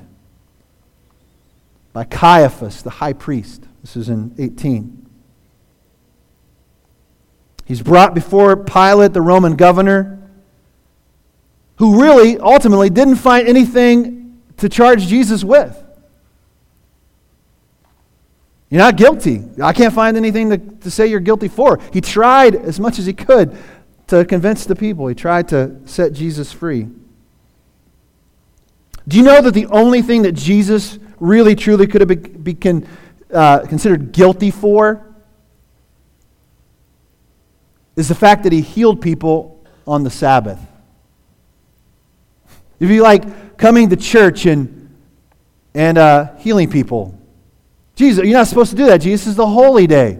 by 1.92 2.04
Caiaphas, 2.04 2.82
the 2.82 2.90
high 2.90 3.12
priest. 3.12 3.64
This 3.82 3.96
is 3.96 4.08
in 4.08 4.34
18. 4.38 5.06
He's 7.66 7.82
brought 7.82 8.14
before 8.14 8.56
Pilate, 8.56 9.12
the 9.12 9.20
Roman 9.20 9.56
governor, 9.56 10.18
who 11.76 12.00
really, 12.00 12.38
ultimately, 12.38 12.90
didn't 12.90 13.16
find 13.16 13.48
anything 13.48 14.40
to 14.58 14.68
charge 14.68 15.08
Jesus 15.08 15.42
with. 15.42 15.83
You're 18.74 18.82
not 18.82 18.96
guilty. 18.96 19.40
I 19.62 19.72
can't 19.72 19.94
find 19.94 20.16
anything 20.16 20.50
to, 20.50 20.58
to 20.58 20.90
say 20.90 21.06
you're 21.06 21.20
guilty 21.20 21.46
for. 21.46 21.78
He 21.92 22.00
tried 22.00 22.56
as 22.56 22.80
much 22.80 22.98
as 22.98 23.06
he 23.06 23.12
could 23.12 23.56
to 24.08 24.24
convince 24.24 24.64
the 24.64 24.74
people, 24.74 25.06
he 25.06 25.14
tried 25.14 25.46
to 25.50 25.76
set 25.84 26.12
Jesus 26.12 26.50
free. 26.50 26.88
Do 29.06 29.16
you 29.16 29.22
know 29.22 29.40
that 29.40 29.54
the 29.54 29.66
only 29.66 30.02
thing 30.02 30.22
that 30.22 30.32
Jesus 30.32 30.98
really, 31.20 31.54
truly 31.54 31.86
could 31.86 32.00
have 32.00 32.08
been, 32.08 32.42
be 32.42 32.54
con, 32.54 32.84
uh, 33.32 33.60
considered 33.60 34.10
guilty 34.10 34.50
for 34.50 35.06
is 37.94 38.08
the 38.08 38.16
fact 38.16 38.42
that 38.42 38.50
he 38.50 38.60
healed 38.60 39.00
people 39.00 39.64
on 39.86 40.02
the 40.02 40.10
Sabbath? 40.10 40.58
It'd 42.80 42.88
be 42.88 43.00
like 43.00 43.56
coming 43.56 43.88
to 43.90 43.96
church 43.96 44.46
and, 44.46 44.92
and 45.74 45.96
uh, 45.96 46.34
healing 46.38 46.68
people. 46.68 47.16
Jesus, 47.94 48.24
you're 48.24 48.36
not 48.36 48.48
supposed 48.48 48.70
to 48.70 48.76
do 48.76 48.86
that. 48.86 48.98
Jesus 48.98 49.28
is 49.28 49.36
the 49.36 49.46
holy 49.46 49.86
day. 49.86 50.18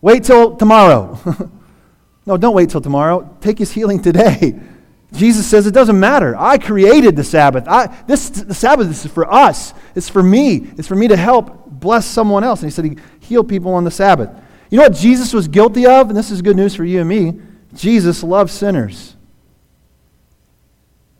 Wait 0.00 0.24
till 0.24 0.56
tomorrow. 0.56 1.18
no, 2.26 2.36
don't 2.36 2.54
wait 2.54 2.70
till 2.70 2.80
tomorrow. 2.80 3.36
Take 3.40 3.58
his 3.58 3.70
healing 3.70 4.00
today. 4.00 4.58
Jesus 5.12 5.46
says 5.46 5.66
it 5.66 5.74
doesn't 5.74 6.00
matter. 6.00 6.34
I 6.38 6.56
created 6.56 7.16
the 7.16 7.24
Sabbath. 7.24 7.68
I, 7.68 7.86
this, 8.06 8.30
the 8.30 8.54
Sabbath 8.54 8.88
this 8.88 9.04
is 9.04 9.12
for 9.12 9.30
us. 9.30 9.74
It's 9.94 10.08
for 10.08 10.22
me. 10.22 10.70
It's 10.78 10.88
for 10.88 10.96
me 10.96 11.08
to 11.08 11.16
help 11.16 11.66
bless 11.66 12.06
someone 12.06 12.44
else. 12.44 12.62
And 12.62 12.70
he 12.70 12.74
said 12.74 12.86
he 12.86 12.96
healed 13.20 13.48
people 13.48 13.74
on 13.74 13.84
the 13.84 13.90
Sabbath. 13.90 14.30
You 14.70 14.78
know 14.78 14.84
what 14.84 14.94
Jesus 14.94 15.34
was 15.34 15.48
guilty 15.48 15.84
of? 15.84 16.08
And 16.08 16.16
this 16.16 16.30
is 16.30 16.40
good 16.40 16.56
news 16.56 16.74
for 16.74 16.84
you 16.84 17.00
and 17.00 17.08
me. 17.08 17.38
Jesus 17.74 18.22
loved 18.22 18.50
sinners. 18.50 19.14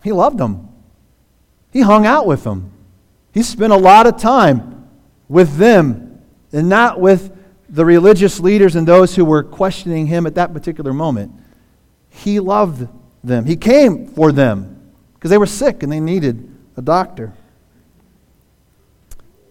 He 0.02 0.10
loved 0.10 0.38
them. 0.38 0.70
He 1.70 1.82
hung 1.82 2.06
out 2.06 2.26
with 2.26 2.44
them. 2.44 2.72
He 3.32 3.42
spent 3.42 3.72
a 3.72 3.76
lot 3.76 4.06
of 4.06 4.16
time 4.16 4.71
with 5.32 5.56
them 5.56 6.20
and 6.52 6.68
not 6.68 7.00
with 7.00 7.34
the 7.70 7.86
religious 7.86 8.38
leaders 8.38 8.76
and 8.76 8.86
those 8.86 9.16
who 9.16 9.24
were 9.24 9.42
questioning 9.42 10.06
him 10.06 10.26
at 10.26 10.34
that 10.34 10.52
particular 10.52 10.92
moment. 10.92 11.32
He 12.10 12.38
loved 12.38 12.86
them. 13.24 13.46
He 13.46 13.56
came 13.56 14.08
for 14.08 14.30
them 14.30 14.92
because 15.14 15.30
they 15.30 15.38
were 15.38 15.46
sick 15.46 15.82
and 15.82 15.90
they 15.90 16.00
needed 16.00 16.54
a 16.76 16.82
doctor. 16.82 17.32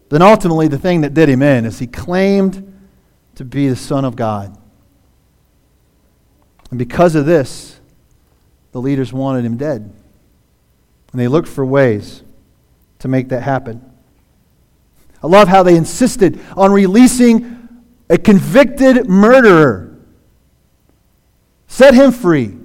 Then 0.10 0.22
ultimately, 0.22 0.68
the 0.68 0.78
thing 0.78 1.02
that 1.02 1.16
did 1.16 1.30
him 1.30 1.42
in 1.42 1.66
is 1.66 1.80
he 1.80 1.88
claimed 1.88 2.80
to 3.36 3.44
be 3.44 3.68
the 3.68 3.76
Son 3.76 4.06
of 4.06 4.16
God. 4.16 4.56
And 6.70 6.78
because 6.78 7.16
of 7.16 7.26
this, 7.26 7.80
the 8.72 8.80
leaders 8.80 9.12
wanted 9.12 9.46
him 9.46 9.58
dead. 9.58 9.82
And 11.12 11.20
they 11.20 11.28
looked 11.28 11.48
for 11.48 11.66
ways 11.66 12.22
to 13.00 13.08
make 13.08 13.30
that 13.30 13.42
happen. 13.42 13.91
I 15.24 15.28
love 15.28 15.48
how 15.48 15.64
they 15.64 15.76
insisted 15.76 16.40
on 16.58 16.72
releasing 16.72 17.68
a 18.10 18.18
convicted 18.18 19.08
murderer. 19.08 19.98
Set 21.68 21.94
him 21.94 22.12
free. 22.12 22.58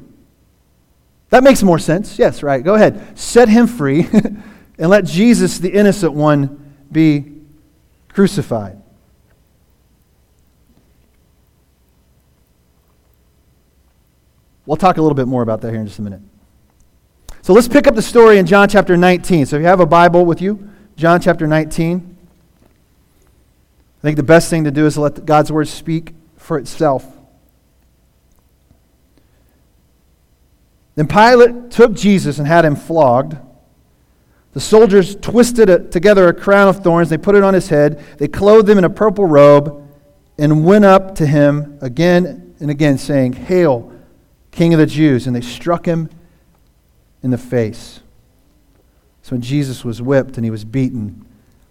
That 1.31 1.45
makes 1.45 1.63
more 1.63 1.79
sense. 1.79 2.19
Yes, 2.19 2.43
right. 2.43 2.63
Go 2.63 2.75
ahead. 2.75 3.19
Set 3.19 3.49
him 3.49 3.67
free 3.67 4.09
and 4.79 4.91
let 4.91 5.05
Jesus, 5.05 5.59
the 5.59 5.71
innocent 5.71 6.13
one, 6.13 6.75
be 6.91 7.33
crucified. 8.09 8.83
We'll 14.65 14.77
talk 14.77 14.97
a 14.97 15.03
little 15.03 15.15
bit 15.15 15.29
more 15.29 15.43
about 15.43 15.61
that 15.61 15.71
here 15.71 15.81
in 15.81 15.87
just 15.87 16.01
a 16.01 16.03
minute. 16.03 16.23
So 17.43 17.53
let's 17.53 17.69
pick 17.69 17.87
up 17.87 17.95
the 17.95 18.03
story 18.03 18.39
in 18.39 18.47
John 18.47 18.69
chapter 18.69 18.97
19. 18.97 19.47
So 19.47 19.57
if 19.57 19.61
you 19.61 19.67
have 19.67 19.79
a 19.79 19.87
Bible 19.87 20.27
with 20.27 20.43
you, 20.43 20.69
John 20.97 21.21
chapter 21.21 21.47
19. 21.47 22.15
I 23.99 24.03
think 24.03 24.17
the 24.17 24.23
best 24.23 24.50
thing 24.50 24.65
to 24.65 24.71
do 24.71 24.87
is 24.87 24.97
let 24.97 25.25
God's 25.25 25.50
word 25.50 25.69
speak 25.69 26.15
for 26.37 26.59
itself. 26.59 27.05
Then 30.95 31.07
Pilate 31.07 31.71
took 31.71 31.93
Jesus 31.93 32.38
and 32.38 32.47
had 32.47 32.65
him 32.65 32.76
flogged. 32.76 33.37
The 34.53 34.61
soldiers 34.61 35.15
twisted 35.17 35.93
together 35.93 36.29
a 36.29 36.35
crown 36.35 36.69
of 36.69 36.83
thorns. 36.83 37.11
They 37.11 37.19
put 37.19 37.35
it 37.35 37.43
on 37.43 37.53
his 37.53 37.69
head. 37.69 38.03
They 38.19 38.29
clothed 38.29 38.69
him 38.69 38.79
in 38.79 38.85
a 38.85 38.91
purple 38.91 39.26
robe 39.26 39.87
and 40.38 40.65
went 40.65 40.85
up 40.85 41.15
to 41.17 41.26
him 41.26 41.79
again 41.83 42.55
and 42.61 42.71
again, 42.71 42.97
saying, 42.97 43.35
Hail! 43.35 43.93
King 44.50 44.73
of 44.73 44.81
the 44.81 44.87
Jews, 44.87 45.26
and 45.26 45.37
they 45.37 45.43
struck 45.43 45.85
him 45.85 46.09
in 47.23 47.31
the 47.31 47.37
face. 47.37 48.00
So 49.21 49.33
when 49.33 49.43
Jesus 49.43 49.85
was 49.85 50.00
whipped 50.00 50.37
and 50.37 50.45
he 50.45 50.50
was 50.50 50.65
beaten, 50.65 51.25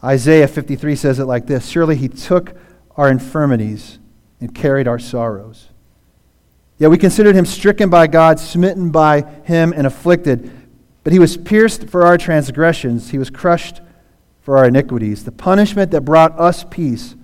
Isaiah 0.05 0.47
53 0.47 0.95
says 0.95 1.19
it 1.19 1.25
like 1.25 1.47
this 1.47 1.67
Surely 1.67 1.95
he 1.95 2.07
took 2.07 2.55
our 2.95 3.09
infirmities 3.09 3.99
and 4.39 4.53
carried 4.53 4.87
our 4.87 4.99
sorrows. 4.99 5.69
Yet 6.77 6.89
we 6.89 6.97
considered 6.97 7.35
him 7.35 7.45
stricken 7.45 7.89
by 7.89 8.07
God, 8.07 8.39
smitten 8.39 8.91
by 8.91 9.21
him, 9.43 9.73
and 9.75 9.87
afflicted. 9.87 10.51
But 11.03 11.13
he 11.13 11.19
was 11.19 11.37
pierced 11.37 11.89
for 11.89 12.05
our 12.05 12.17
transgressions, 12.17 13.09
he 13.09 13.17
was 13.17 13.29
crushed 13.29 13.81
for 14.41 14.57
our 14.57 14.65
iniquities. 14.65 15.23
The 15.23 15.31
punishment 15.31 15.91
that 15.91 16.01
brought 16.01 16.37
us 16.39 16.63
peace 16.63 17.15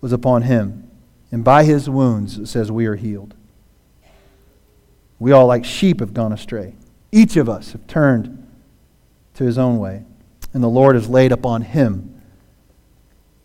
was 0.00 0.12
upon 0.12 0.42
him, 0.42 0.90
and 1.32 1.42
by 1.42 1.64
his 1.64 1.88
wounds, 1.88 2.38
it 2.38 2.46
says, 2.46 2.70
we 2.70 2.86
are 2.86 2.96
healed. 2.96 3.34
We 5.18 5.32
all, 5.32 5.46
like 5.46 5.64
sheep, 5.64 6.00
have 6.00 6.14
gone 6.14 6.32
astray. 6.32 6.74
Each 7.12 7.36
of 7.36 7.48
us 7.48 7.72
have 7.72 7.86
turned 7.86 8.46
to 9.34 9.44
his 9.44 9.58
own 9.58 9.78
way, 9.78 10.04
and 10.52 10.62
the 10.62 10.68
Lord 10.68 10.94
has 10.94 11.08
laid 11.08 11.32
upon 11.32 11.62
him 11.62 12.20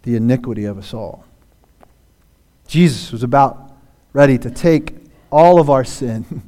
the 0.03 0.15
iniquity 0.15 0.65
of 0.65 0.77
us 0.77 0.93
all. 0.93 1.25
Jesus 2.67 3.12
was 3.12 3.24
about 3.24 3.74
ready 4.13 4.38
to 4.38 4.50
take 4.50 4.95
all 5.31 5.59
of 5.59 5.69
our 5.69 5.83
sin 5.83 6.43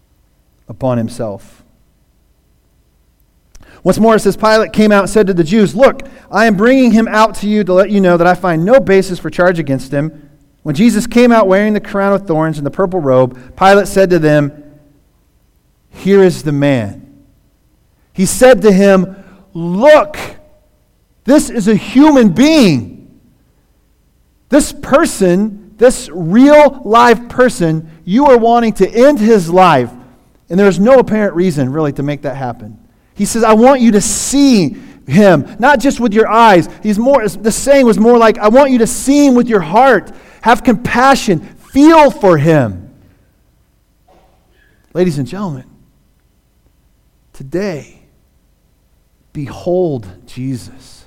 upon 0.68 0.98
himself. 0.98 1.64
Once 3.82 3.98
more, 3.98 4.14
it 4.14 4.20
says 4.20 4.36
Pilate 4.36 4.72
came 4.72 4.92
out 4.92 5.04
and 5.04 5.10
said 5.10 5.26
to 5.26 5.34
the 5.34 5.44
Jews, 5.44 5.74
Look, 5.74 6.02
I 6.30 6.46
am 6.46 6.56
bringing 6.56 6.90
him 6.90 7.08
out 7.08 7.34
to 7.36 7.48
you 7.48 7.64
to 7.64 7.72
let 7.72 7.90
you 7.90 8.00
know 8.00 8.16
that 8.16 8.26
I 8.26 8.34
find 8.34 8.64
no 8.64 8.78
basis 8.78 9.18
for 9.18 9.30
charge 9.30 9.58
against 9.58 9.92
him. 9.92 10.30
When 10.62 10.74
Jesus 10.74 11.06
came 11.06 11.32
out 11.32 11.48
wearing 11.48 11.72
the 11.72 11.80
crown 11.80 12.12
of 12.12 12.26
thorns 12.26 12.58
and 12.58 12.66
the 12.66 12.70
purple 12.70 13.00
robe, 13.00 13.56
Pilate 13.56 13.88
said 13.88 14.10
to 14.10 14.18
them, 14.18 14.78
Here 15.90 16.22
is 16.22 16.42
the 16.42 16.52
man. 16.52 17.24
He 18.12 18.26
said 18.26 18.60
to 18.62 18.72
him, 18.72 19.16
Look, 19.52 20.16
this 21.24 21.50
is 21.50 21.68
a 21.68 21.74
human 21.74 22.30
being. 22.30 23.20
This 24.48 24.72
person, 24.72 25.74
this 25.76 26.08
real 26.12 26.82
live 26.84 27.28
person, 27.28 27.90
you 28.04 28.26
are 28.26 28.36
wanting 28.36 28.72
to 28.74 28.88
end 28.88 29.20
his 29.20 29.50
life, 29.50 29.90
and 30.48 30.58
there's 30.58 30.80
no 30.80 30.98
apparent 30.98 31.34
reason 31.34 31.72
really 31.72 31.92
to 31.92 32.02
make 32.02 32.22
that 32.22 32.36
happen. 32.36 32.78
He 33.14 33.24
says, 33.24 33.44
I 33.44 33.52
want 33.52 33.80
you 33.80 33.92
to 33.92 34.00
see 34.00 34.76
him, 35.06 35.56
not 35.58 35.78
just 35.78 36.00
with 36.00 36.14
your 36.14 36.28
eyes. 36.28 36.68
He's 36.82 36.98
more, 36.98 37.26
the 37.28 37.52
saying 37.52 37.86
was 37.86 37.98
more 37.98 38.18
like, 38.18 38.38
I 38.38 38.48
want 38.48 38.70
you 38.70 38.78
to 38.78 38.86
see 38.86 39.26
him 39.26 39.34
with 39.34 39.48
your 39.48 39.60
heart. 39.60 40.10
Have 40.42 40.64
compassion. 40.64 41.40
Feel 41.40 42.10
for 42.10 42.38
him. 42.38 42.94
Ladies 44.92 45.18
and 45.18 45.28
gentlemen, 45.28 45.66
today, 47.32 47.99
behold 49.32 50.26
Jesus. 50.26 51.06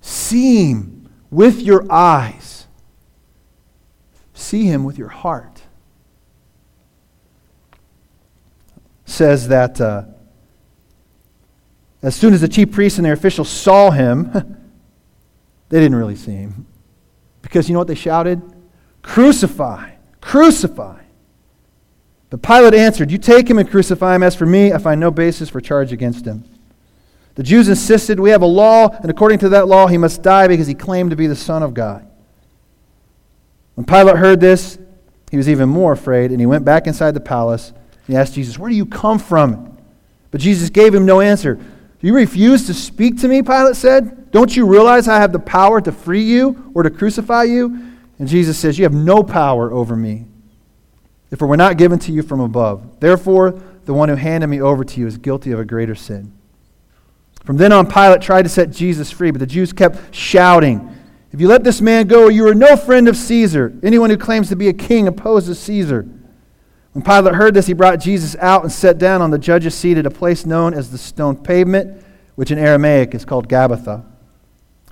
See 0.00 0.70
him 0.70 1.08
with 1.30 1.60
your 1.60 1.90
eyes. 1.90 2.66
See 4.34 4.64
him 4.64 4.84
with 4.84 4.98
your 4.98 5.08
heart. 5.08 5.62
Says 9.04 9.48
that 9.48 9.80
uh, 9.80 10.04
as 12.02 12.16
soon 12.16 12.34
as 12.34 12.40
the 12.40 12.48
chief 12.48 12.72
priests 12.72 12.98
and 12.98 13.04
their 13.04 13.12
officials 13.12 13.48
saw 13.48 13.90
him, 13.90 14.32
they 15.68 15.78
didn't 15.78 15.96
really 15.96 16.16
see 16.16 16.32
him. 16.32 16.66
Because 17.40 17.68
you 17.68 17.72
know 17.72 17.78
what 17.78 17.88
they 17.88 17.94
shouted? 17.94 18.42
Crucify! 19.02 19.92
Crucify! 20.20 21.00
But 22.30 22.42
Pilate 22.42 22.74
answered, 22.74 23.10
You 23.10 23.18
take 23.18 23.48
him 23.48 23.58
and 23.58 23.70
crucify 23.70 24.14
him. 24.14 24.22
As 24.22 24.34
for 24.34 24.46
me, 24.46 24.72
I 24.72 24.78
find 24.78 24.98
no 24.98 25.10
basis 25.10 25.48
for 25.50 25.60
charge 25.60 25.92
against 25.92 26.24
him. 26.24 26.44
The 27.34 27.42
Jews 27.42 27.68
insisted, 27.68 28.20
We 28.20 28.30
have 28.30 28.42
a 28.42 28.46
law, 28.46 28.88
and 28.88 29.10
according 29.10 29.38
to 29.40 29.48
that 29.50 29.66
law, 29.66 29.86
he 29.86 29.98
must 29.98 30.22
die 30.22 30.48
because 30.48 30.66
he 30.66 30.74
claimed 30.74 31.10
to 31.10 31.16
be 31.16 31.26
the 31.26 31.36
Son 31.36 31.62
of 31.62 31.74
God. 31.74 32.06
When 33.74 33.86
Pilate 33.86 34.16
heard 34.16 34.40
this, 34.40 34.78
he 35.30 35.36
was 35.38 35.48
even 35.48 35.68
more 35.68 35.92
afraid, 35.92 36.30
and 36.30 36.40
he 36.40 36.46
went 36.46 36.64
back 36.64 36.86
inside 36.86 37.12
the 37.12 37.20
palace. 37.20 37.72
He 38.06 38.14
asked 38.14 38.34
Jesus, 38.34 38.58
Where 38.58 38.68
do 38.68 38.76
you 38.76 38.84
come 38.84 39.18
from? 39.18 39.78
But 40.30 40.40
Jesus 40.40 40.68
gave 40.68 40.94
him 40.94 41.06
no 41.06 41.20
answer. 41.20 41.58
You 42.00 42.14
refuse 42.14 42.66
to 42.66 42.74
speak 42.74 43.20
to 43.20 43.28
me? 43.28 43.42
Pilate 43.42 43.76
said. 43.76 44.30
Don't 44.32 44.54
you 44.56 44.66
realize 44.66 45.08
I 45.08 45.20
have 45.20 45.32
the 45.32 45.38
power 45.38 45.80
to 45.80 45.92
free 45.92 46.22
you 46.22 46.72
or 46.74 46.82
to 46.82 46.90
crucify 46.90 47.44
you? 47.44 47.92
And 48.18 48.26
Jesus 48.26 48.58
says, 48.58 48.78
You 48.78 48.84
have 48.84 48.94
no 48.94 49.22
power 49.22 49.72
over 49.72 49.94
me 49.94 50.26
if 51.30 51.40
it 51.40 51.46
were 51.46 51.56
not 51.56 51.78
given 51.78 51.98
to 52.00 52.12
you 52.12 52.22
from 52.22 52.40
above. 52.40 53.00
Therefore, 53.00 53.52
the 53.84 53.94
one 53.94 54.08
who 54.08 54.16
handed 54.16 54.48
me 54.48 54.60
over 54.60 54.84
to 54.84 55.00
you 55.00 55.06
is 55.06 55.16
guilty 55.18 55.52
of 55.52 55.60
a 55.60 55.64
greater 55.64 55.94
sin. 55.94 56.32
From 57.44 57.56
then 57.56 57.72
on, 57.72 57.90
Pilate 57.90 58.22
tried 58.22 58.42
to 58.42 58.48
set 58.48 58.70
Jesus 58.70 59.10
free, 59.10 59.30
but 59.30 59.40
the 59.40 59.46
Jews 59.46 59.72
kept 59.72 60.14
shouting, 60.14 60.96
If 61.32 61.40
you 61.40 61.48
let 61.48 61.64
this 61.64 61.80
man 61.80 62.06
go, 62.06 62.28
you 62.28 62.46
are 62.46 62.54
no 62.54 62.76
friend 62.76 63.08
of 63.08 63.16
Caesar. 63.16 63.72
Anyone 63.82 64.10
who 64.10 64.16
claims 64.16 64.48
to 64.50 64.56
be 64.56 64.68
a 64.68 64.72
king 64.72 65.08
opposes 65.08 65.58
Caesar. 65.60 66.06
When 66.92 67.02
Pilate 67.02 67.34
heard 67.34 67.54
this, 67.54 67.66
he 67.66 67.72
brought 67.72 68.00
Jesus 68.00 68.36
out 68.38 68.62
and 68.62 68.70
sat 68.70 68.98
down 68.98 69.22
on 69.22 69.30
the 69.30 69.38
judge's 69.38 69.74
seat 69.74 69.96
at 69.96 70.06
a 70.06 70.10
place 70.10 70.44
known 70.44 70.74
as 70.74 70.90
the 70.90 70.98
stone 70.98 71.36
pavement, 71.36 72.04
which 72.34 72.50
in 72.50 72.58
Aramaic 72.58 73.14
is 73.14 73.24
called 73.24 73.48
Gabbatha. 73.48 74.04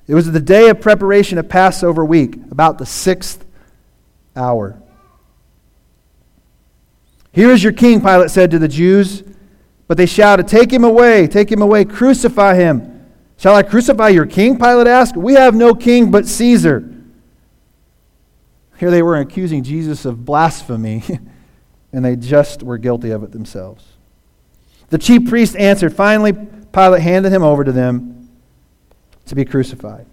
It 0.09 0.15
was 0.15 0.31
the 0.33 0.41
day 0.41 0.71
of 0.71 0.81
preparation 0.81 1.39
of 1.39 1.49
Passover 1.49 2.05
week, 2.05 2.35
about 2.51 2.79
the 2.79 2.87
sixth 2.87 3.45
hour. 4.35 4.81
Here 7.33 7.51
is 7.51 7.63
your 7.63 7.73
king, 7.73 8.01
Pilate 8.01 8.31
said 8.31 8.51
to 8.51 8.59
the 8.59 8.67
Jews. 8.67 9.23
But 9.91 9.97
they 9.97 10.07
shouted, 10.07 10.47
Take 10.47 10.73
him 10.73 10.85
away, 10.85 11.27
take 11.27 11.51
him 11.51 11.63
away, 11.63 11.85
crucify 11.85 12.55
him. 12.55 13.09
Shall 13.37 13.57
I 13.57 13.65
crucify 13.65 14.11
your 14.11 14.25
king? 14.25 14.57
Pilate 14.57 14.87
asked. 14.87 15.17
We 15.17 15.33
have 15.33 15.53
no 15.53 15.75
king 15.75 16.13
but 16.13 16.29
Caesar. 16.29 16.89
Here 18.79 18.93
they 18.93 19.03
were 19.03 19.17
accusing 19.17 19.65
Jesus 19.65 20.05
of 20.05 20.25
blasphemy. 20.25 21.03
and 21.93 22.05
they 22.05 22.15
just 22.15 22.63
were 22.63 22.79
guilty 22.79 23.11
of 23.11 23.25
it 23.25 23.33
themselves. 23.33 23.85
The 24.91 24.99
chief 24.99 25.29
priest 25.29 25.57
answered. 25.57 25.93
Finally, 25.93 26.35
Pilate 26.73 27.03
handed 27.03 27.33
him 27.33 27.43
over 27.43 27.65
to 27.65 27.73
them 27.73 28.31
to 29.27 29.35
be 29.35 29.45
crucified. 29.45 30.07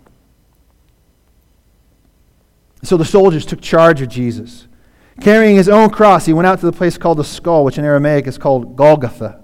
So 2.81 2.97
the 2.97 3.05
soldiers 3.05 3.45
took 3.45 3.61
charge 3.61 4.01
of 4.01 4.09
Jesus. 4.09 4.65
Carrying 5.21 5.55
his 5.55 5.69
own 5.69 5.91
cross, 5.91 6.25
he 6.25 6.33
went 6.33 6.47
out 6.47 6.61
to 6.61 6.65
the 6.65 6.71
place 6.71 6.97
called 6.97 7.19
the 7.19 7.23
skull, 7.23 7.63
which 7.63 7.77
in 7.77 7.85
Aramaic 7.85 8.25
is 8.25 8.39
called 8.39 8.75
Golgotha. 8.75 9.43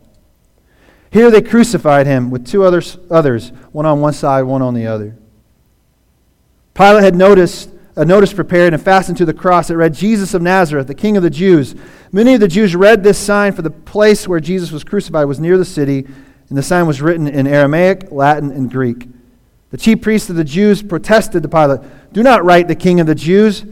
Here 1.13 1.30
they 1.30 1.43
crucified 1.43 2.08
him 2.08 2.32
with 2.32 2.47
two 2.47 2.63
others, 2.63 2.97
others, 3.12 3.49
one 3.71 3.86
on 3.86 4.02
one 4.02 4.13
side, 4.13 4.41
one 4.41 4.63
on 4.63 4.73
the 4.73 4.88
other. 4.88 5.15
Pilate 6.73 7.04
had 7.04 7.15
noticed 7.15 7.69
a 7.95 8.04
notice 8.04 8.34
prepared 8.34 8.73
and 8.73 8.82
fastened 8.82 9.19
to 9.19 9.26
the 9.26 9.34
cross 9.34 9.67
that 9.67 9.78
read, 9.78 9.93
Jesus 9.93 10.34
of 10.34 10.41
Nazareth, 10.41 10.88
the 10.88 10.95
King 10.95 11.15
of 11.15 11.21
the 11.21 11.30
Jews. 11.30 11.76
Many 12.12 12.34
of 12.34 12.39
the 12.39 12.47
Jews 12.47 12.76
read 12.76 13.04
this 13.04 13.19
sign, 13.19 13.54
for 13.54 13.62
the 13.62 13.69
place 13.69 14.28
where 14.28 14.39
Jesus 14.39 14.71
was 14.71 14.84
crucified 14.84 15.28
was 15.28 15.39
near 15.39 15.56
the 15.56 15.65
city, 15.65 16.08
and 16.49 16.58
the 16.58 16.63
sign 16.63 16.88
was 16.88 16.99
written 16.99 17.28
in 17.28 17.45
Aramaic, 17.45 18.12
Latin, 18.12 18.49
and 18.49 18.71
Greek. 18.71 19.08
The 19.69 19.78
chief 19.78 20.02
priests 20.02 20.32
of 20.32 20.36
the 20.36 20.43
Jews 20.43 20.82
protested 20.82 21.43
to 21.43 21.49
Pilate, 21.49 21.82
Do 22.12 22.23
not 22.23 22.43
write 22.43 22.67
the 22.67 22.76
King 22.76 22.99
of 22.99 23.06
the 23.06 23.13
Jews, 23.13 23.63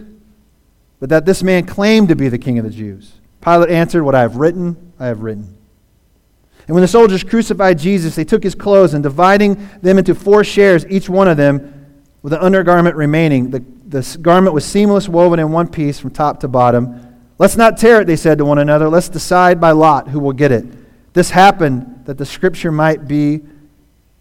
but 0.99 1.09
that 1.09 1.25
this 1.25 1.41
man 1.41 1.65
claimed 1.65 2.09
to 2.09 2.15
be 2.15 2.29
the 2.29 2.37
King 2.37 2.59
of 2.59 2.65
the 2.65 2.69
Jews. 2.69 3.13
Pilate 3.41 3.71
answered, 3.71 4.03
What 4.03 4.13
I 4.13 4.21
have 4.21 4.35
written, 4.35 4.93
I 4.99 5.07
have 5.07 5.21
written. 5.21 5.57
And 6.67 6.75
when 6.75 6.81
the 6.81 6.87
soldiers 6.87 7.23
crucified 7.23 7.79
Jesus, 7.79 8.15
they 8.15 8.23
took 8.23 8.43
his 8.43 8.55
clothes 8.55 8.93
and 8.93 9.03
dividing 9.03 9.69
them 9.81 9.97
into 9.97 10.15
four 10.15 10.43
shares, 10.43 10.85
each 10.87 11.09
one 11.09 11.27
of 11.27 11.37
them, 11.37 11.77
with 12.21 12.33
an 12.33 12.39
undergarment 12.39 12.95
remaining, 12.95 13.49
the 13.49 13.63
the 13.91 14.17
garment 14.21 14.53
was 14.53 14.65
seamless, 14.65 15.09
woven 15.09 15.39
in 15.39 15.51
one 15.51 15.67
piece 15.67 15.99
from 15.99 16.11
top 16.11 16.39
to 16.39 16.47
bottom. 16.47 17.17
Let's 17.37 17.57
not 17.57 17.77
tear 17.77 18.01
it, 18.01 18.07
they 18.07 18.15
said 18.15 18.37
to 18.37 18.45
one 18.45 18.57
another. 18.57 18.89
Let's 18.89 19.09
decide 19.09 19.59
by 19.59 19.71
lot 19.71 20.07
who 20.07 20.19
will 20.19 20.33
get 20.33 20.51
it. 20.51 20.65
This 21.13 21.29
happened 21.29 22.03
that 22.05 22.17
the 22.17 22.25
scripture 22.25 22.71
might 22.71 23.07
be 23.07 23.41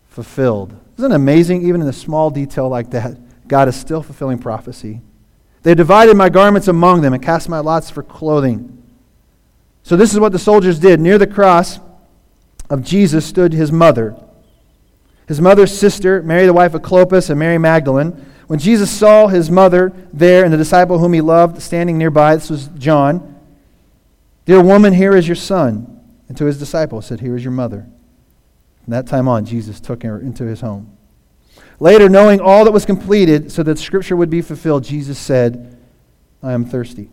fulfilled. 0.08 0.74
Isn't 0.98 1.12
it 1.12 1.14
amazing, 1.14 1.62
even 1.66 1.80
in 1.80 1.86
a 1.86 1.92
small 1.92 2.30
detail 2.30 2.68
like 2.68 2.90
that, 2.90 3.16
God 3.46 3.68
is 3.68 3.76
still 3.76 4.02
fulfilling 4.02 4.38
prophecy? 4.38 5.00
They 5.62 5.74
divided 5.74 6.16
my 6.16 6.30
garments 6.30 6.66
among 6.66 7.02
them 7.02 7.12
and 7.12 7.22
cast 7.22 7.48
my 7.48 7.60
lots 7.60 7.90
for 7.90 8.02
clothing. 8.02 8.76
So, 9.82 9.96
this 9.96 10.12
is 10.12 10.18
what 10.18 10.32
the 10.32 10.38
soldiers 10.38 10.78
did. 10.78 11.00
Near 11.00 11.16
the 11.16 11.26
cross 11.26 11.78
of 12.70 12.82
Jesus 12.82 13.26
stood 13.26 13.52
his 13.52 13.70
mother, 13.70 14.16
his 15.28 15.40
mother's 15.40 15.76
sister, 15.76 16.22
Mary, 16.22 16.46
the 16.46 16.52
wife 16.52 16.72
of 16.72 16.82
Clopas, 16.82 17.28
and 17.28 17.38
Mary 17.38 17.58
Magdalene. 17.58 18.12
When 18.46 18.58
Jesus 18.58 18.90
saw 18.90 19.26
his 19.26 19.50
mother 19.50 19.92
there 20.12 20.44
and 20.44 20.52
the 20.52 20.56
disciple 20.56 20.98
whom 20.98 21.12
he 21.12 21.20
loved 21.20 21.60
standing 21.60 21.98
nearby, 21.98 22.34
this 22.34 22.50
was 22.50 22.68
John, 22.78 23.30
Dear 24.50 24.62
woman, 24.62 24.92
here 24.92 25.14
is 25.14 25.28
your 25.28 25.36
son. 25.36 26.00
And 26.28 26.36
to 26.36 26.46
his 26.46 26.58
disciple 26.58 27.02
said, 27.02 27.20
Here 27.20 27.36
is 27.36 27.44
your 27.44 27.52
mother. 27.52 27.86
From 28.84 28.90
that 28.90 29.06
time 29.06 29.28
on, 29.28 29.44
Jesus 29.44 29.78
took 29.78 30.02
her 30.02 30.18
into 30.18 30.44
his 30.44 30.60
home. 30.60 30.96
Later, 31.78 32.08
knowing 32.08 32.40
all 32.40 32.64
that 32.64 32.72
was 32.72 32.84
completed, 32.84 33.52
so 33.52 33.62
that 33.62 33.78
scripture 33.78 34.16
would 34.16 34.28
be 34.28 34.42
fulfilled, 34.42 34.82
Jesus 34.82 35.20
said, 35.20 35.78
I 36.42 36.52
am 36.52 36.64
thirsty. 36.64 37.10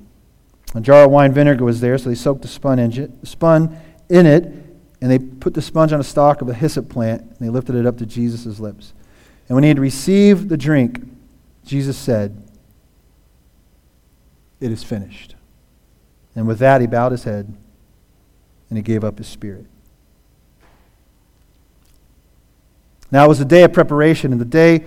A 0.74 0.82
jar 0.82 1.06
of 1.06 1.12
wine 1.12 1.32
vinegar 1.32 1.64
was 1.64 1.80
there, 1.80 1.98
so 1.98 2.10
they 2.10 2.16
soaked 2.16 2.42
the 2.42 2.48
spun 2.48 2.80
in, 2.80 3.24
spun 3.24 3.80
in 4.10 4.26
it, 4.26 4.67
and 5.02 5.12
they 5.12 5.20
put 5.20 5.54
the 5.54 5.62
sponge 5.62 5.94
on 5.94 6.00
a 6.00 6.04
stalk 6.04 6.42
of 6.42 6.50
a 6.50 6.54
hyssop 6.54 6.90
plant, 6.90 7.22
and 7.22 7.38
they 7.40 7.50
lifted 7.50 7.76
it 7.76 7.86
up 7.86 7.98
to 7.98 8.06
Jesus' 8.06 8.60
lips. 8.60 8.94
And 9.48 9.56
when 9.56 9.64
he 9.64 9.70
had 9.70 9.80
received 9.80 10.50
the 10.50 10.58
drink, 10.58 11.02
Jesus 11.66 11.98
said, 11.98 12.42
It 14.60 14.72
is 14.72 14.84
finished. 14.84 15.36
And 16.36 16.48
with 16.48 16.60
that, 16.60 16.82
he 16.82 16.88
bowed 16.88 17.12
his 17.12 17.24
head 17.24 17.54
and 18.70 18.78
he 18.78 18.84
gave 18.84 19.04
up 19.04 19.18
his 19.18 19.28
spirit. 19.28 19.66
Now 23.12 23.26
it 23.26 23.28
was 23.28 23.40
a 23.40 23.46
day 23.46 23.64
of 23.64 23.72
preparation, 23.72 24.32
and 24.34 24.42
the 24.42 24.46
day 24.46 24.86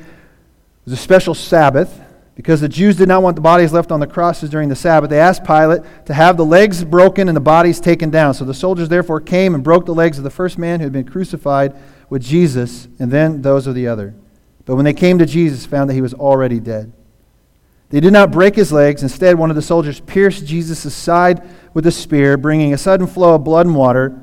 was 0.85 0.93
a 0.93 0.97
special 0.97 1.35
Sabbath 1.35 2.01
because 2.41 2.63
the 2.63 2.71
Jews 2.71 2.97
did 2.97 3.07
not 3.07 3.23
want 3.23 3.37
the 3.37 3.43
bodies 3.43 3.71
left 3.71 3.93
on 3.93 4.01
the 4.01 4.07
crosses 4.07 4.49
during 4.49 4.71
the 4.71 4.75
Sabbath. 4.75 5.11
They 5.11 5.21
asked 5.21 5.45
Pilate 5.45 5.83
to 6.07 6.15
have 6.15 6.39
the 6.39 6.45
legs 6.45 6.83
broken 6.83 7.29
and 7.29 7.37
the 7.37 7.41
bodies 7.41 7.81
taken 7.81 8.09
down. 8.09 8.33
So 8.33 8.47
the 8.47 8.55
soldiers 8.55 8.89
therefore 8.89 9.21
came 9.21 9.55
and 9.55 9.63
broke 9.63 9.85
the 9.85 9.93
legs 9.93 10.17
of 10.17 10.25
the 10.25 10.31
first 10.31 10.57
man 10.57 10.81
who 10.81 10.87
had 10.87 10.93
been 10.95 11.05
crucified 11.05 11.77
with 12.09 12.23
Jesus, 12.23 12.89
and 12.99 13.11
then 13.11 13.43
those 13.43 13.67
of 13.67 13.75
the 13.75 13.87
other. 13.87 14.15
But 14.65 14.77
when 14.77 14.87
they 14.87 14.95
came 14.95 15.19
to 15.19 15.27
Jesus, 15.27 15.67
found 15.67 15.91
that 15.91 15.95
he 15.95 16.01
was 16.01 16.15
already 16.15 16.61
dead. 16.61 16.91
They 17.91 18.01
did 18.01 18.15
not 18.15 18.31
break 18.31 18.55
his 18.55 18.73
legs. 18.73 19.03
Instead, 19.03 19.37
one 19.37 19.51
of 19.51 19.57
the 19.57 19.61
soldiers 19.61 20.01
pierced 20.01 20.47
Jesus' 20.47 20.95
side 20.95 21.47
with 21.75 21.87
a 21.87 21.93
spear, 21.93 22.39
bringing 22.39 22.73
a 22.73 22.79
sudden 22.79 23.07
flow 23.07 23.35
of 23.35 23.45
blood 23.45 23.67
and 23.67 23.77
water. 23.77 24.19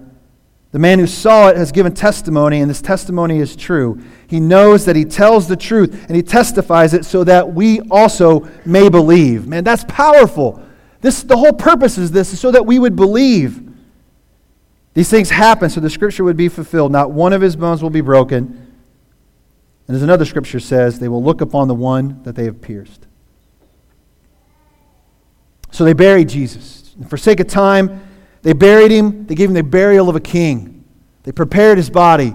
The 0.72 0.80
man 0.80 1.00
who 1.00 1.08
saw 1.08 1.48
it 1.48 1.58
has 1.58 1.72
given 1.72 1.94
testimony, 1.94 2.60
and 2.60 2.70
this 2.70 2.82
testimony 2.82 3.40
is 3.40 3.56
true. 3.56 4.02
He 4.28 4.40
knows 4.40 4.86
that 4.86 4.96
he 4.96 5.06
tells 5.06 5.48
the 5.48 5.56
truth, 5.56 6.06
and 6.08 6.16
he 6.16 6.22
testifies 6.22 6.94
it 6.94 7.06
so 7.06 7.24
that 7.24 7.54
we 7.54 7.80
also 7.90 8.50
may 8.66 8.90
believe. 8.90 9.48
Man, 9.48 9.64
that's 9.64 9.86
powerful. 9.86 10.62
This, 11.02 11.24
the 11.24 11.38
whole 11.38 11.54
purpose 11.54 11.98
is 11.98 12.12
this, 12.12 12.34
is 12.34 12.40
so 12.40 12.52
that 12.52 12.66
we 12.66 12.80
would 12.80 12.96
believe. 12.96 13.64
These 14.94 15.10
things 15.10 15.30
happen 15.30 15.70
so 15.70 15.80
the 15.80 15.90
scripture 15.90 16.24
would 16.24 16.38
be 16.38 16.50
fulfilled. 16.50 16.92
Not 16.92 17.12
one 17.12 17.32
of 17.32 17.42
his 17.42 17.56
bones 17.56 17.82
will 17.82 17.90
be 17.90 18.02
broken. 18.02 18.68
And 19.88 19.96
as 19.96 20.04
another 20.04 20.26
scripture 20.26 20.60
says, 20.60 21.00
they 21.00 21.08
will 21.08 21.24
look 21.24 21.40
upon 21.40 21.68
the 21.68 21.76
one 21.76 22.22
that 22.24 22.36
they 22.36 22.44
have 22.46 22.62
pierced. 22.62 23.08
So 25.72 25.86
they 25.86 25.94
buried 25.94 26.30
Jesus. 26.30 26.96
And 26.96 27.10
for 27.10 27.16
sake 27.16 27.40
of 27.40 27.48
time, 27.48 28.02
they 28.42 28.54
buried 28.54 28.92
him. 28.92 29.26
They 29.26 29.36
gave 29.36 29.50
him 29.50 29.56
the 29.56 29.64
burial 29.64 30.10
of 30.10 30.16
a 30.16 30.20
king. 30.20 30.84
They 31.24 31.32
prepared 31.32 31.78
his 31.78 31.90
body. 31.90 32.34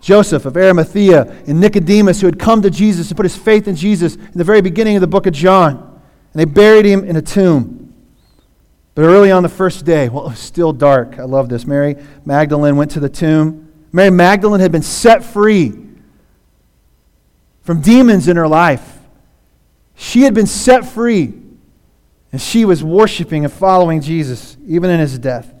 Joseph 0.00 0.44
of 0.44 0.56
Arimathea 0.56 1.22
and 1.46 1.60
Nicodemus, 1.60 2.20
who 2.20 2.26
had 2.26 2.38
come 2.38 2.60
to 2.62 2.70
Jesus 2.70 3.08
and 3.08 3.16
put 3.16 3.24
his 3.24 3.36
faith 3.36 3.66
in 3.66 3.74
Jesus 3.74 4.16
in 4.16 4.32
the 4.34 4.44
very 4.44 4.60
beginning 4.60 4.96
of 4.96 5.00
the 5.00 5.06
book 5.06 5.26
of 5.26 5.32
John. 5.32 6.00
And 6.32 6.40
they 6.40 6.44
buried 6.44 6.84
him 6.84 7.04
in 7.04 7.16
a 7.16 7.22
tomb. 7.22 7.94
But 8.94 9.02
early 9.02 9.30
on 9.30 9.42
the 9.42 9.48
first 9.48 9.84
day, 9.84 10.08
well, 10.08 10.26
it 10.26 10.30
was 10.30 10.38
still 10.38 10.72
dark. 10.72 11.18
I 11.18 11.24
love 11.24 11.48
this. 11.48 11.66
Mary 11.66 11.96
Magdalene 12.24 12.76
went 12.76 12.90
to 12.92 13.00
the 13.00 13.08
tomb. 13.08 13.72
Mary 13.92 14.10
Magdalene 14.10 14.60
had 14.60 14.72
been 14.72 14.82
set 14.82 15.24
free 15.24 15.72
from 17.62 17.80
demons 17.80 18.28
in 18.28 18.36
her 18.36 18.46
life. 18.46 18.98
She 19.94 20.22
had 20.22 20.34
been 20.34 20.46
set 20.46 20.84
free. 20.86 21.32
And 22.34 22.42
she 22.42 22.64
was 22.64 22.82
worshiping 22.82 23.44
and 23.44 23.52
following 23.52 24.00
Jesus, 24.00 24.56
even 24.66 24.90
in 24.90 24.98
his 24.98 25.20
death. 25.20 25.54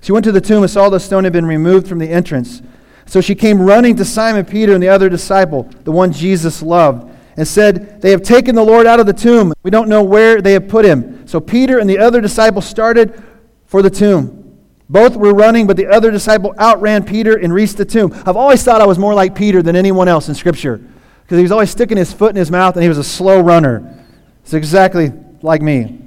She 0.00 0.12
went 0.12 0.24
to 0.24 0.32
the 0.32 0.40
tomb 0.40 0.62
and 0.62 0.72
saw 0.72 0.88
the 0.88 0.98
stone 0.98 1.24
had 1.24 1.34
been 1.34 1.44
removed 1.44 1.86
from 1.86 1.98
the 1.98 2.08
entrance. 2.08 2.62
So 3.04 3.20
she 3.20 3.34
came 3.34 3.60
running 3.60 3.96
to 3.96 4.04
Simon 4.06 4.46
Peter 4.46 4.72
and 4.72 4.82
the 4.82 4.88
other 4.88 5.10
disciple, 5.10 5.64
the 5.84 5.92
one 5.92 6.14
Jesus 6.14 6.62
loved, 6.62 7.14
and 7.36 7.46
said, 7.46 8.00
They 8.00 8.12
have 8.12 8.22
taken 8.22 8.54
the 8.54 8.64
Lord 8.64 8.86
out 8.86 8.98
of 8.98 9.04
the 9.04 9.12
tomb. 9.12 9.52
We 9.62 9.70
don't 9.70 9.90
know 9.90 10.02
where 10.02 10.40
they 10.40 10.54
have 10.54 10.68
put 10.68 10.86
him. 10.86 11.28
So 11.28 11.38
Peter 11.38 11.80
and 11.80 11.90
the 11.90 11.98
other 11.98 12.22
disciple 12.22 12.62
started 12.62 13.22
for 13.66 13.82
the 13.82 13.90
tomb. 13.90 14.58
Both 14.88 15.16
were 15.16 15.34
running, 15.34 15.66
but 15.66 15.76
the 15.76 15.86
other 15.86 16.10
disciple 16.10 16.54
outran 16.58 17.04
Peter 17.04 17.36
and 17.36 17.52
reached 17.52 17.76
the 17.76 17.84
tomb. 17.84 18.10
I've 18.24 18.38
always 18.38 18.64
thought 18.64 18.80
I 18.80 18.86
was 18.86 18.98
more 18.98 19.12
like 19.12 19.34
Peter 19.34 19.60
than 19.60 19.76
anyone 19.76 20.08
else 20.08 20.30
in 20.30 20.34
Scripture 20.34 20.80
because 21.24 21.36
he 21.36 21.42
was 21.42 21.52
always 21.52 21.68
sticking 21.68 21.98
his 21.98 22.10
foot 22.10 22.30
in 22.30 22.36
his 22.36 22.50
mouth 22.50 22.74
and 22.74 22.82
he 22.82 22.88
was 22.88 22.96
a 22.96 23.04
slow 23.04 23.38
runner. 23.38 24.02
It's 24.44 24.54
exactly 24.54 25.12
like 25.42 25.60
me. 25.60 26.04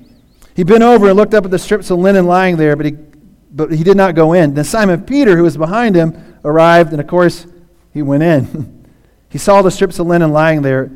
He 0.59 0.65
bent 0.65 0.83
over 0.83 1.07
and 1.07 1.15
looked 1.15 1.33
up 1.33 1.45
at 1.45 1.51
the 1.51 1.57
strips 1.57 1.89
of 1.89 1.99
linen 1.99 2.25
lying 2.25 2.57
there, 2.57 2.75
but 2.75 2.85
he, 2.85 2.91
but 2.91 3.71
he 3.71 3.81
did 3.81 3.95
not 3.95 4.13
go 4.13 4.33
in. 4.33 4.55
Then 4.55 4.65
Simon 4.65 5.05
Peter, 5.05 5.37
who 5.37 5.43
was 5.43 5.55
behind 5.55 5.95
him, 5.95 6.37
arrived, 6.43 6.91
and 6.91 6.99
of 6.99 7.07
course, 7.07 7.47
he 7.93 8.01
went 8.01 8.23
in. 8.23 8.85
he 9.29 9.37
saw 9.37 9.61
the 9.61 9.71
strips 9.71 9.99
of 9.99 10.07
linen 10.07 10.33
lying 10.33 10.61
there 10.61 10.91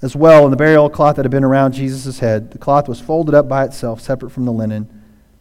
as 0.00 0.16
well, 0.16 0.44
and 0.44 0.52
the 0.54 0.56
burial 0.56 0.88
cloth 0.88 1.16
that 1.16 1.26
had 1.26 1.30
been 1.30 1.44
around 1.44 1.72
Jesus' 1.72 2.20
head. 2.20 2.50
The 2.52 2.56
cloth 2.56 2.88
was 2.88 2.98
folded 2.98 3.34
up 3.34 3.50
by 3.50 3.66
itself, 3.66 4.00
separate 4.00 4.30
from 4.30 4.46
the 4.46 4.52
linen. 4.52 4.88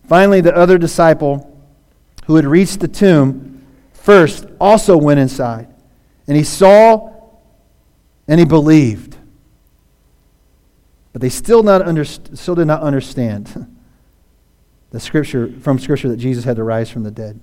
Finally, 0.06 0.42
the 0.42 0.54
other 0.54 0.78
disciple 0.78 1.58
who 2.26 2.36
had 2.36 2.46
reached 2.46 2.82
the 2.82 2.90
tomb 2.90 3.66
first 3.94 4.48
also 4.60 4.98
went 4.98 5.22
inside, 5.22 5.74
and 6.28 6.36
he 6.36 6.44
saw 6.44 7.10
and 8.28 8.38
he 8.38 8.46
believed. 8.46 9.16
But 11.16 11.22
they 11.22 11.30
still, 11.30 11.64
not 11.64 11.82
underst- 11.82 12.38
still 12.38 12.56
did 12.56 12.66
not 12.66 12.82
understand 12.82 13.74
the 14.92 15.00
scripture 15.00 15.50
from 15.62 15.80
scripture 15.80 16.10
that 16.10 16.18
Jesus 16.18 16.44
had 16.44 16.58
to 16.58 16.64
rise 16.66 16.90
from 16.90 17.04
the 17.04 17.10
dead. 17.12 17.40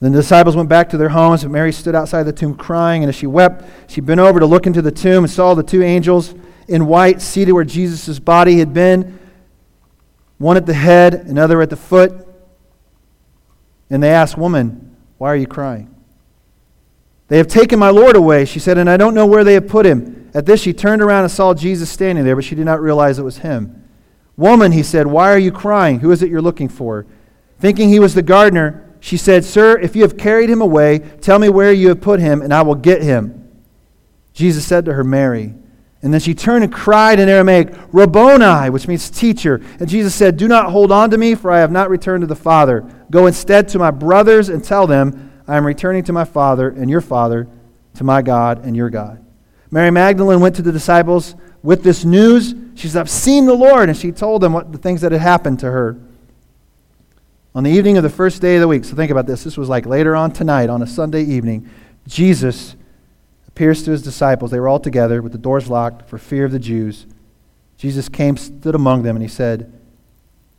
Then 0.00 0.12
the 0.12 0.20
disciples 0.20 0.56
went 0.56 0.70
back 0.70 0.88
to 0.88 0.96
their 0.96 1.10
homes, 1.10 1.42
and 1.42 1.52
Mary 1.52 1.72
stood 1.72 1.94
outside 1.94 2.22
the 2.22 2.32
tomb 2.32 2.54
crying. 2.54 3.02
And 3.02 3.10
as 3.10 3.16
she 3.16 3.26
wept, 3.26 3.68
she 3.86 4.00
bent 4.00 4.18
over 4.18 4.40
to 4.40 4.46
look 4.46 4.66
into 4.66 4.80
the 4.80 4.90
tomb 4.90 5.24
and 5.24 5.30
saw 5.30 5.52
the 5.52 5.62
two 5.62 5.82
angels 5.82 6.34
in 6.68 6.86
white 6.86 7.20
seated 7.20 7.52
where 7.52 7.64
Jesus' 7.64 8.18
body 8.18 8.60
had 8.60 8.72
been, 8.72 9.18
one 10.38 10.56
at 10.56 10.64
the 10.64 10.72
head, 10.72 11.12
another 11.12 11.60
at 11.60 11.68
the 11.68 11.76
foot. 11.76 12.26
And 13.90 14.02
they 14.02 14.08
asked, 14.10 14.38
Woman, 14.38 14.96
why 15.18 15.28
are 15.28 15.36
you 15.36 15.46
crying? 15.46 15.94
They 17.28 17.38
have 17.38 17.48
taken 17.48 17.78
my 17.78 17.90
Lord 17.90 18.16
away, 18.16 18.44
she 18.44 18.60
said, 18.60 18.78
and 18.78 18.88
I 18.88 18.96
don't 18.96 19.14
know 19.14 19.26
where 19.26 19.44
they 19.44 19.54
have 19.54 19.68
put 19.68 19.86
him. 19.86 20.30
At 20.32 20.46
this, 20.46 20.60
she 20.60 20.72
turned 20.72 21.02
around 21.02 21.24
and 21.24 21.32
saw 21.32 21.54
Jesus 21.54 21.90
standing 21.90 22.24
there, 22.24 22.36
but 22.36 22.44
she 22.44 22.54
did 22.54 22.66
not 22.66 22.80
realize 22.80 23.18
it 23.18 23.24
was 23.24 23.38
him. 23.38 23.84
Woman, 24.36 24.72
he 24.72 24.82
said, 24.82 25.06
why 25.06 25.32
are 25.32 25.38
you 25.38 25.50
crying? 25.50 26.00
Who 26.00 26.12
is 26.12 26.22
it 26.22 26.30
you're 26.30 26.42
looking 26.42 26.68
for? 26.68 27.06
Thinking 27.58 27.88
he 27.88 27.98
was 27.98 28.14
the 28.14 28.22
gardener, 28.22 28.86
she 29.00 29.16
said, 29.16 29.44
Sir, 29.44 29.78
if 29.78 29.94
you 29.94 30.02
have 30.02 30.16
carried 30.16 30.50
him 30.50 30.60
away, 30.60 30.98
tell 30.98 31.38
me 31.38 31.48
where 31.48 31.72
you 31.72 31.88
have 31.88 32.00
put 32.00 32.20
him, 32.20 32.42
and 32.42 32.52
I 32.52 32.62
will 32.62 32.74
get 32.74 33.02
him. 33.02 33.62
Jesus 34.32 34.66
said 34.66 34.84
to 34.86 34.94
her, 34.94 35.04
Mary. 35.04 35.54
And 36.02 36.12
then 36.12 36.20
she 36.20 36.34
turned 36.34 36.64
and 36.64 36.72
cried 36.72 37.18
in 37.18 37.28
Aramaic, 37.28 37.72
Rabboni, 37.92 38.68
which 38.70 38.86
means 38.86 39.08
teacher. 39.08 39.62
And 39.80 39.88
Jesus 39.88 40.14
said, 40.14 40.36
Do 40.36 40.46
not 40.46 40.70
hold 40.70 40.92
on 40.92 41.10
to 41.10 41.18
me, 41.18 41.34
for 41.34 41.50
I 41.50 41.60
have 41.60 41.70
not 41.70 41.88
returned 41.88 42.22
to 42.22 42.26
the 42.26 42.36
Father. 42.36 42.84
Go 43.10 43.26
instead 43.26 43.68
to 43.68 43.78
my 43.78 43.90
brothers 43.90 44.48
and 44.48 44.62
tell 44.62 44.86
them, 44.86 45.25
I 45.48 45.56
am 45.56 45.64
returning 45.64 46.02
to 46.04 46.12
my 46.12 46.24
Father 46.24 46.68
and 46.68 46.90
your 46.90 47.00
Father, 47.00 47.48
to 47.94 48.04
my 48.04 48.22
God 48.22 48.64
and 48.64 48.76
your 48.76 48.90
God. 48.90 49.24
Mary 49.70 49.90
Magdalene 49.90 50.40
went 50.40 50.56
to 50.56 50.62
the 50.62 50.72
disciples 50.72 51.34
with 51.62 51.82
this 51.82 52.04
news. 52.04 52.54
She 52.74 52.88
said, 52.88 53.00
I've 53.00 53.10
seen 53.10 53.46
the 53.46 53.54
Lord. 53.54 53.88
And 53.88 53.96
she 53.96 54.12
told 54.12 54.42
them 54.42 54.52
what 54.52 54.72
the 54.72 54.78
things 54.78 55.00
that 55.00 55.12
had 55.12 55.20
happened 55.20 55.60
to 55.60 55.70
her. 55.70 55.96
On 57.54 57.64
the 57.64 57.70
evening 57.70 57.96
of 57.96 58.02
the 58.02 58.10
first 58.10 58.42
day 58.42 58.56
of 58.56 58.60
the 58.60 58.68
week, 58.68 58.84
so 58.84 58.94
think 58.94 59.10
about 59.10 59.26
this. 59.26 59.44
This 59.44 59.56
was 59.56 59.68
like 59.68 59.86
later 59.86 60.14
on 60.14 60.30
tonight, 60.30 60.68
on 60.68 60.82
a 60.82 60.86
Sunday 60.86 61.22
evening. 61.22 61.68
Jesus 62.06 62.76
appears 63.48 63.82
to 63.84 63.90
his 63.92 64.02
disciples. 64.02 64.50
They 64.50 64.60
were 64.60 64.68
all 64.68 64.78
together 64.78 65.22
with 65.22 65.32
the 65.32 65.38
doors 65.38 65.70
locked 65.70 66.08
for 66.08 66.18
fear 66.18 66.44
of 66.44 66.52
the 66.52 66.58
Jews. 66.58 67.06
Jesus 67.78 68.08
came, 68.08 68.36
stood 68.36 68.74
among 68.74 69.02
them, 69.02 69.16
and 69.16 69.22
he 69.22 69.28
said, 69.28 69.72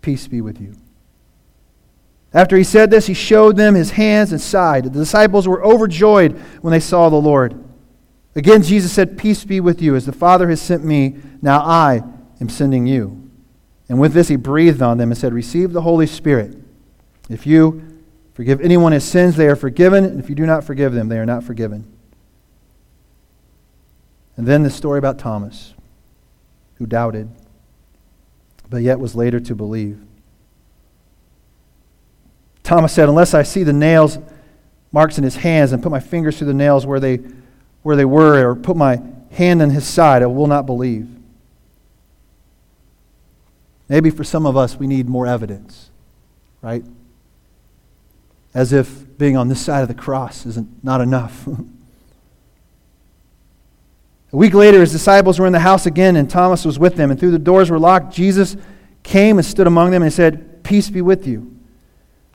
Peace 0.01 0.27
be 0.27 0.41
with 0.41 0.59
you. 0.59 0.75
After 2.33 2.57
he 2.57 2.63
said 2.63 2.91
this, 2.91 3.07
he 3.07 3.13
showed 3.13 3.55
them 3.55 3.75
his 3.75 3.91
hands 3.91 4.31
and 4.31 4.41
side. 4.41 4.85
The 4.85 4.89
disciples 4.89 5.47
were 5.47 5.63
overjoyed 5.63 6.33
when 6.61 6.71
they 6.71 6.79
saw 6.79 7.09
the 7.09 7.15
Lord. 7.15 7.63
Again, 8.35 8.61
Jesus 8.61 8.91
said, 8.91 9.17
Peace 9.17 9.43
be 9.43 9.59
with 9.59 9.81
you. 9.81 9.95
As 9.95 10.05
the 10.05 10.11
Father 10.11 10.49
has 10.49 10.61
sent 10.61 10.83
me, 10.83 11.17
now 11.41 11.59
I 11.59 12.03
am 12.39 12.49
sending 12.49 12.85
you. 12.85 13.31
And 13.89 13.99
with 13.99 14.13
this, 14.13 14.27
he 14.27 14.35
breathed 14.35 14.81
on 14.81 14.97
them 14.97 15.11
and 15.11 15.17
said, 15.17 15.33
Receive 15.33 15.71
the 15.71 15.81
Holy 15.81 16.05
Spirit. 16.05 16.55
If 17.29 17.47
you 17.47 18.01
forgive 18.33 18.61
anyone 18.61 18.91
his 18.91 19.05
sins, 19.05 19.35
they 19.35 19.47
are 19.47 19.55
forgiven. 19.55 20.05
And 20.05 20.19
if 20.19 20.29
you 20.29 20.35
do 20.35 20.45
not 20.45 20.63
forgive 20.63 20.93
them, 20.93 21.07
they 21.07 21.17
are 21.17 21.25
not 21.25 21.43
forgiven. 21.43 21.91
And 24.35 24.45
then 24.45 24.61
the 24.61 24.69
story 24.69 24.99
about 24.99 25.17
Thomas, 25.17 25.73
who 26.75 26.85
doubted, 26.85 27.29
but 28.69 28.83
yet 28.83 28.99
was 28.99 29.15
later 29.15 29.39
to 29.39 29.55
believe. 29.55 29.99
Thomas 32.67 32.91
said, 32.91 33.07
Unless 33.07 33.33
I 33.33 33.43
see 33.43 33.63
the 33.63 33.71
nails 33.71 34.17
marks 34.91 35.17
in 35.17 35.23
his 35.23 35.37
hands 35.37 35.71
and 35.71 35.81
put 35.81 35.89
my 35.89 36.01
fingers 36.01 36.37
through 36.37 36.47
the 36.47 36.53
nails 36.53 36.85
where 36.85 36.99
they, 36.99 37.21
where 37.81 37.95
they 37.95 38.03
were, 38.03 38.49
or 38.49 38.55
put 38.55 38.75
my 38.75 39.01
hand 39.31 39.61
in 39.61 39.69
his 39.69 39.87
side, 39.87 40.21
I 40.21 40.25
will 40.25 40.47
not 40.47 40.65
believe. 40.65 41.07
Maybe 43.87 44.09
for 44.09 44.25
some 44.25 44.45
of 44.45 44.57
us, 44.57 44.75
we 44.75 44.85
need 44.85 45.07
more 45.07 45.25
evidence, 45.25 45.91
right? 46.61 46.83
As 48.53 48.73
if 48.73 49.17
being 49.17 49.37
on 49.37 49.47
this 49.47 49.61
side 49.61 49.81
of 49.81 49.87
the 49.87 49.93
cross 49.93 50.45
isn't 50.45 50.83
not 50.83 50.99
enough. 50.99 51.47
A 54.33 54.35
week 54.35 54.53
later, 54.53 54.81
his 54.81 54.91
disciples 54.91 55.39
were 55.39 55.47
in 55.47 55.53
the 55.53 55.59
house 55.59 55.85
again, 55.85 56.17
and 56.17 56.29
Thomas 56.29 56.65
was 56.65 56.77
with 56.77 56.95
them. 56.95 57.11
And 57.11 57.19
through 57.19 57.31
the 57.31 57.39
doors 57.39 57.71
were 57.71 57.79
locked, 57.79 58.13
Jesus 58.13 58.57
came 59.03 59.37
and 59.37 59.47
stood 59.47 59.67
among 59.67 59.91
them 59.91 60.03
and 60.03 60.11
said, 60.11 60.65
Peace 60.65 60.89
be 60.89 61.01
with 61.01 61.25
you. 61.25 61.56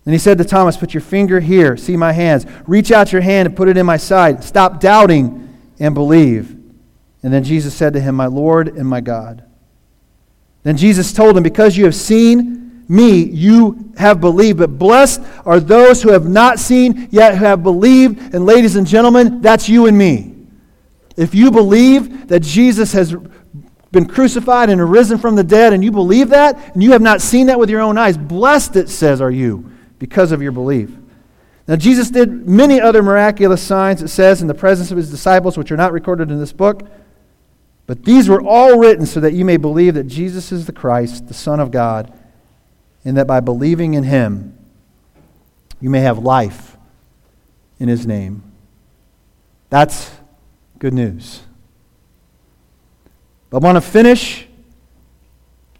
And 0.04 0.12
he 0.12 0.18
said 0.18 0.38
to 0.38 0.44
Thomas, 0.44 0.76
Put 0.76 0.94
your 0.94 1.00
finger 1.00 1.40
here, 1.40 1.76
see 1.76 1.96
my 1.96 2.12
hands. 2.12 2.46
Reach 2.66 2.90
out 2.90 3.12
your 3.12 3.22
hand 3.22 3.46
and 3.46 3.56
put 3.56 3.68
it 3.68 3.76
in 3.76 3.86
my 3.86 3.96
side. 3.96 4.42
Stop 4.42 4.80
doubting 4.80 5.56
and 5.78 5.94
believe. 5.94 6.50
And 7.22 7.32
then 7.32 7.44
Jesus 7.44 7.74
said 7.74 7.92
to 7.92 8.00
him, 8.00 8.16
My 8.16 8.26
Lord 8.26 8.68
and 8.68 8.88
my 8.88 9.00
God. 9.00 9.44
Then 10.64 10.76
Jesus 10.76 11.12
told 11.12 11.36
him, 11.36 11.42
Because 11.42 11.76
you 11.76 11.84
have 11.84 11.94
seen 11.94 12.84
me, 12.88 13.22
you 13.22 13.92
have 13.96 14.20
believed. 14.20 14.58
But 14.58 14.76
blessed 14.76 15.22
are 15.46 15.60
those 15.60 16.02
who 16.02 16.10
have 16.10 16.28
not 16.28 16.58
seen, 16.58 17.08
yet 17.12 17.36
who 17.38 17.44
have 17.44 17.62
believed. 17.62 18.34
And 18.34 18.44
ladies 18.44 18.74
and 18.74 18.86
gentlemen, 18.86 19.40
that's 19.40 19.68
you 19.68 19.86
and 19.86 19.96
me. 19.96 20.34
If 21.16 21.32
you 21.34 21.52
believe 21.52 22.26
that 22.28 22.40
Jesus 22.40 22.92
has 22.92 23.14
been 23.92 24.06
crucified 24.06 24.68
and 24.68 24.80
arisen 24.80 25.18
from 25.18 25.36
the 25.36 25.44
dead, 25.44 25.72
and 25.72 25.84
you 25.84 25.92
believe 25.92 26.30
that, 26.30 26.74
and 26.74 26.82
you 26.82 26.92
have 26.92 27.02
not 27.02 27.20
seen 27.20 27.46
that 27.48 27.58
with 27.60 27.70
your 27.70 27.82
own 27.82 27.98
eyes, 27.98 28.16
blessed, 28.16 28.74
it 28.76 28.88
says, 28.88 29.20
are 29.20 29.30
you 29.30 29.71
because 30.02 30.32
of 30.32 30.42
your 30.42 30.50
belief. 30.50 30.90
Now, 31.68 31.76
Jesus 31.76 32.10
did 32.10 32.48
many 32.48 32.80
other 32.80 33.04
miraculous 33.04 33.62
signs, 33.62 34.02
it 34.02 34.08
says, 34.08 34.42
in 34.42 34.48
the 34.48 34.52
presence 34.52 34.90
of 34.90 34.96
his 34.96 35.12
disciples, 35.12 35.56
which 35.56 35.70
are 35.70 35.76
not 35.76 35.92
recorded 35.92 36.28
in 36.28 36.40
this 36.40 36.52
book. 36.52 36.82
But 37.86 38.04
these 38.04 38.28
were 38.28 38.42
all 38.42 38.80
written 38.80 39.06
so 39.06 39.20
that 39.20 39.32
you 39.32 39.44
may 39.44 39.58
believe 39.58 39.94
that 39.94 40.08
Jesus 40.08 40.50
is 40.50 40.66
the 40.66 40.72
Christ, 40.72 41.28
the 41.28 41.34
Son 41.34 41.60
of 41.60 41.70
God, 41.70 42.12
and 43.04 43.16
that 43.16 43.28
by 43.28 43.38
believing 43.38 43.94
in 43.94 44.02
him, 44.02 44.58
you 45.80 45.88
may 45.88 46.00
have 46.00 46.18
life 46.18 46.76
in 47.78 47.86
his 47.86 48.04
name. 48.04 48.42
That's 49.70 50.10
good 50.80 50.94
news. 50.94 51.42
But 53.50 53.62
I 53.62 53.64
want 53.64 53.76
to 53.76 53.88
finish 53.88 54.48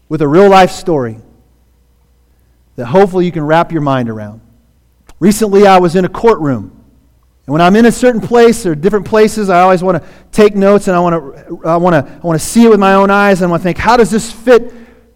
with 0.08 0.22
a 0.22 0.28
real 0.28 0.48
life 0.48 0.70
story 0.70 1.18
that 2.76 2.86
hopefully 2.86 3.26
you 3.26 3.32
can 3.32 3.44
wrap 3.44 3.72
your 3.72 3.82
mind 3.82 4.08
around. 4.08 4.40
Recently, 5.18 5.66
I 5.66 5.78
was 5.78 5.94
in 5.94 6.04
a 6.04 6.08
courtroom. 6.08 6.78
And 7.46 7.52
when 7.52 7.60
I'm 7.60 7.76
in 7.76 7.86
a 7.86 7.92
certain 7.92 8.20
place 8.20 8.64
or 8.66 8.74
different 8.74 9.06
places, 9.06 9.50
I 9.50 9.60
always 9.60 9.82
want 9.82 10.02
to 10.02 10.08
take 10.30 10.54
notes 10.54 10.88
and 10.88 10.96
I 10.96 11.00
want 11.00 11.14
to, 11.14 11.60
I 11.66 11.76
want 11.76 11.94
to, 11.94 12.12
I 12.12 12.26
want 12.26 12.40
to 12.40 12.44
see 12.44 12.64
it 12.64 12.68
with 12.68 12.78
my 12.80 12.94
own 12.94 13.10
eyes 13.10 13.42
and 13.42 13.48
I 13.48 13.50
want 13.50 13.62
to 13.62 13.64
think, 13.64 13.78
how 13.78 13.96
does 13.96 14.10
this 14.10 14.30
fit, 14.30 14.72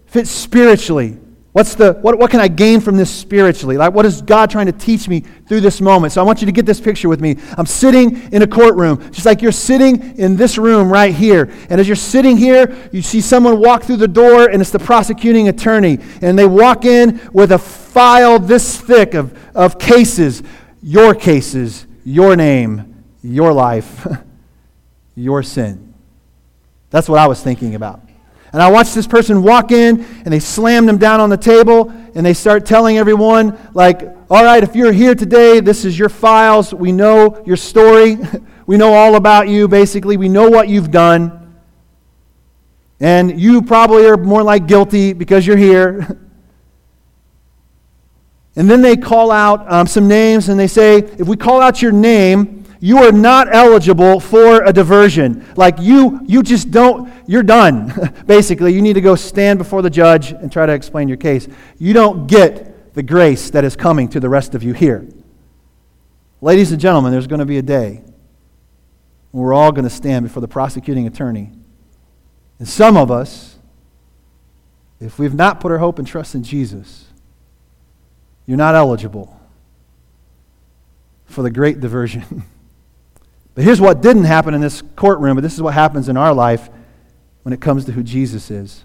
fit 0.06 0.26
spiritually? 0.26 1.18
What's 1.56 1.74
the, 1.74 1.94
what, 1.94 2.18
what 2.18 2.30
can 2.30 2.40
I 2.40 2.48
gain 2.48 2.82
from 2.82 2.98
this 2.98 3.10
spiritually? 3.10 3.78
Like, 3.78 3.94
what 3.94 4.04
is 4.04 4.20
God 4.20 4.50
trying 4.50 4.66
to 4.66 4.72
teach 4.72 5.08
me 5.08 5.20
through 5.20 5.62
this 5.62 5.80
moment? 5.80 6.12
So 6.12 6.20
I 6.20 6.24
want 6.24 6.42
you 6.42 6.44
to 6.44 6.52
get 6.52 6.66
this 6.66 6.82
picture 6.82 7.08
with 7.08 7.22
me. 7.22 7.38
I'm 7.56 7.64
sitting 7.64 8.30
in 8.30 8.42
a 8.42 8.46
courtroom, 8.46 9.10
just 9.10 9.24
like 9.24 9.40
you're 9.40 9.52
sitting 9.52 10.18
in 10.18 10.36
this 10.36 10.58
room 10.58 10.92
right 10.92 11.14
here. 11.14 11.50
And 11.70 11.80
as 11.80 11.88
you're 11.88 11.96
sitting 11.96 12.36
here, 12.36 12.76
you 12.92 13.00
see 13.00 13.22
someone 13.22 13.58
walk 13.58 13.84
through 13.84 13.96
the 13.96 14.06
door, 14.06 14.50
and 14.50 14.60
it's 14.60 14.70
the 14.70 14.78
prosecuting 14.78 15.48
attorney. 15.48 15.98
And 16.20 16.38
they 16.38 16.44
walk 16.44 16.84
in 16.84 17.26
with 17.32 17.52
a 17.52 17.58
file 17.58 18.38
this 18.38 18.78
thick 18.78 19.14
of, 19.14 19.34
of 19.56 19.78
cases 19.78 20.42
your 20.82 21.14
cases, 21.14 21.86
your 22.04 22.36
name, 22.36 23.02
your 23.22 23.54
life, 23.54 24.06
your 25.14 25.42
sin. 25.42 25.94
That's 26.90 27.08
what 27.08 27.18
I 27.18 27.26
was 27.26 27.42
thinking 27.42 27.74
about. 27.74 28.05
And 28.56 28.62
I 28.62 28.70
watched 28.70 28.94
this 28.94 29.06
person 29.06 29.42
walk 29.42 29.70
in 29.70 30.02
and 30.24 30.32
they 30.32 30.40
slam 30.40 30.86
them 30.86 30.96
down 30.96 31.20
on 31.20 31.28
the 31.28 31.36
table 31.36 31.92
and 32.14 32.24
they 32.24 32.32
start 32.32 32.64
telling 32.64 32.96
everyone, 32.96 33.58
like, 33.74 34.00
all 34.30 34.42
right, 34.42 34.62
if 34.62 34.74
you're 34.74 34.92
here 34.92 35.14
today, 35.14 35.60
this 35.60 35.84
is 35.84 35.98
your 35.98 36.08
files. 36.08 36.72
We 36.72 36.90
know 36.90 37.42
your 37.44 37.58
story. 37.58 38.16
we 38.66 38.78
know 38.78 38.94
all 38.94 39.16
about 39.16 39.50
you, 39.50 39.68
basically. 39.68 40.16
We 40.16 40.30
know 40.30 40.48
what 40.48 40.70
you've 40.70 40.90
done. 40.90 41.54
And 42.98 43.38
you 43.38 43.60
probably 43.60 44.06
are 44.06 44.16
more 44.16 44.42
like 44.42 44.66
guilty 44.66 45.12
because 45.12 45.46
you're 45.46 45.58
here. 45.58 46.00
and 48.56 48.70
then 48.70 48.80
they 48.80 48.96
call 48.96 49.30
out 49.30 49.70
um, 49.70 49.86
some 49.86 50.08
names 50.08 50.48
and 50.48 50.58
they 50.58 50.66
say, 50.66 50.96
if 50.96 51.28
we 51.28 51.36
call 51.36 51.60
out 51.60 51.82
your 51.82 51.92
name, 51.92 52.64
you 52.86 52.98
are 52.98 53.10
not 53.10 53.52
eligible 53.52 54.20
for 54.20 54.62
a 54.62 54.72
diversion. 54.72 55.44
Like 55.56 55.80
you, 55.80 56.20
you 56.24 56.44
just 56.44 56.70
don't, 56.70 57.12
you're 57.26 57.42
done. 57.42 57.92
Basically, 58.26 58.72
you 58.72 58.80
need 58.80 58.92
to 58.92 59.00
go 59.00 59.16
stand 59.16 59.58
before 59.58 59.82
the 59.82 59.90
judge 59.90 60.30
and 60.30 60.52
try 60.52 60.66
to 60.66 60.72
explain 60.72 61.08
your 61.08 61.16
case. 61.16 61.48
You 61.78 61.92
don't 61.92 62.28
get 62.28 62.94
the 62.94 63.02
grace 63.02 63.50
that 63.50 63.64
is 63.64 63.74
coming 63.74 64.06
to 64.10 64.20
the 64.20 64.28
rest 64.28 64.54
of 64.54 64.62
you 64.62 64.72
here. 64.72 65.04
Ladies 66.40 66.70
and 66.70 66.80
gentlemen, 66.80 67.10
there's 67.10 67.26
going 67.26 67.40
to 67.40 67.44
be 67.44 67.58
a 67.58 67.62
day 67.62 68.04
when 69.32 69.42
we're 69.42 69.52
all 69.52 69.72
going 69.72 69.82
to 69.82 69.90
stand 69.90 70.24
before 70.24 70.40
the 70.40 70.46
prosecuting 70.46 71.08
attorney. 71.08 71.50
And 72.60 72.68
some 72.68 72.96
of 72.96 73.10
us, 73.10 73.58
if 75.00 75.18
we've 75.18 75.34
not 75.34 75.58
put 75.58 75.72
our 75.72 75.78
hope 75.78 75.98
and 75.98 76.06
trust 76.06 76.36
in 76.36 76.44
Jesus, 76.44 77.06
you're 78.46 78.56
not 78.56 78.76
eligible 78.76 79.40
for 81.24 81.42
the 81.42 81.50
great 81.50 81.80
diversion. 81.80 82.44
But 83.56 83.64
here's 83.64 83.80
what 83.80 84.02
didn't 84.02 84.24
happen 84.24 84.52
in 84.52 84.60
this 84.60 84.82
courtroom, 84.96 85.34
but 85.34 85.40
this 85.40 85.54
is 85.54 85.62
what 85.62 85.72
happens 85.72 86.10
in 86.10 86.16
our 86.18 86.34
life 86.34 86.68
when 87.42 87.54
it 87.54 87.60
comes 87.60 87.86
to 87.86 87.92
who 87.92 88.02
Jesus 88.02 88.50
is. 88.50 88.84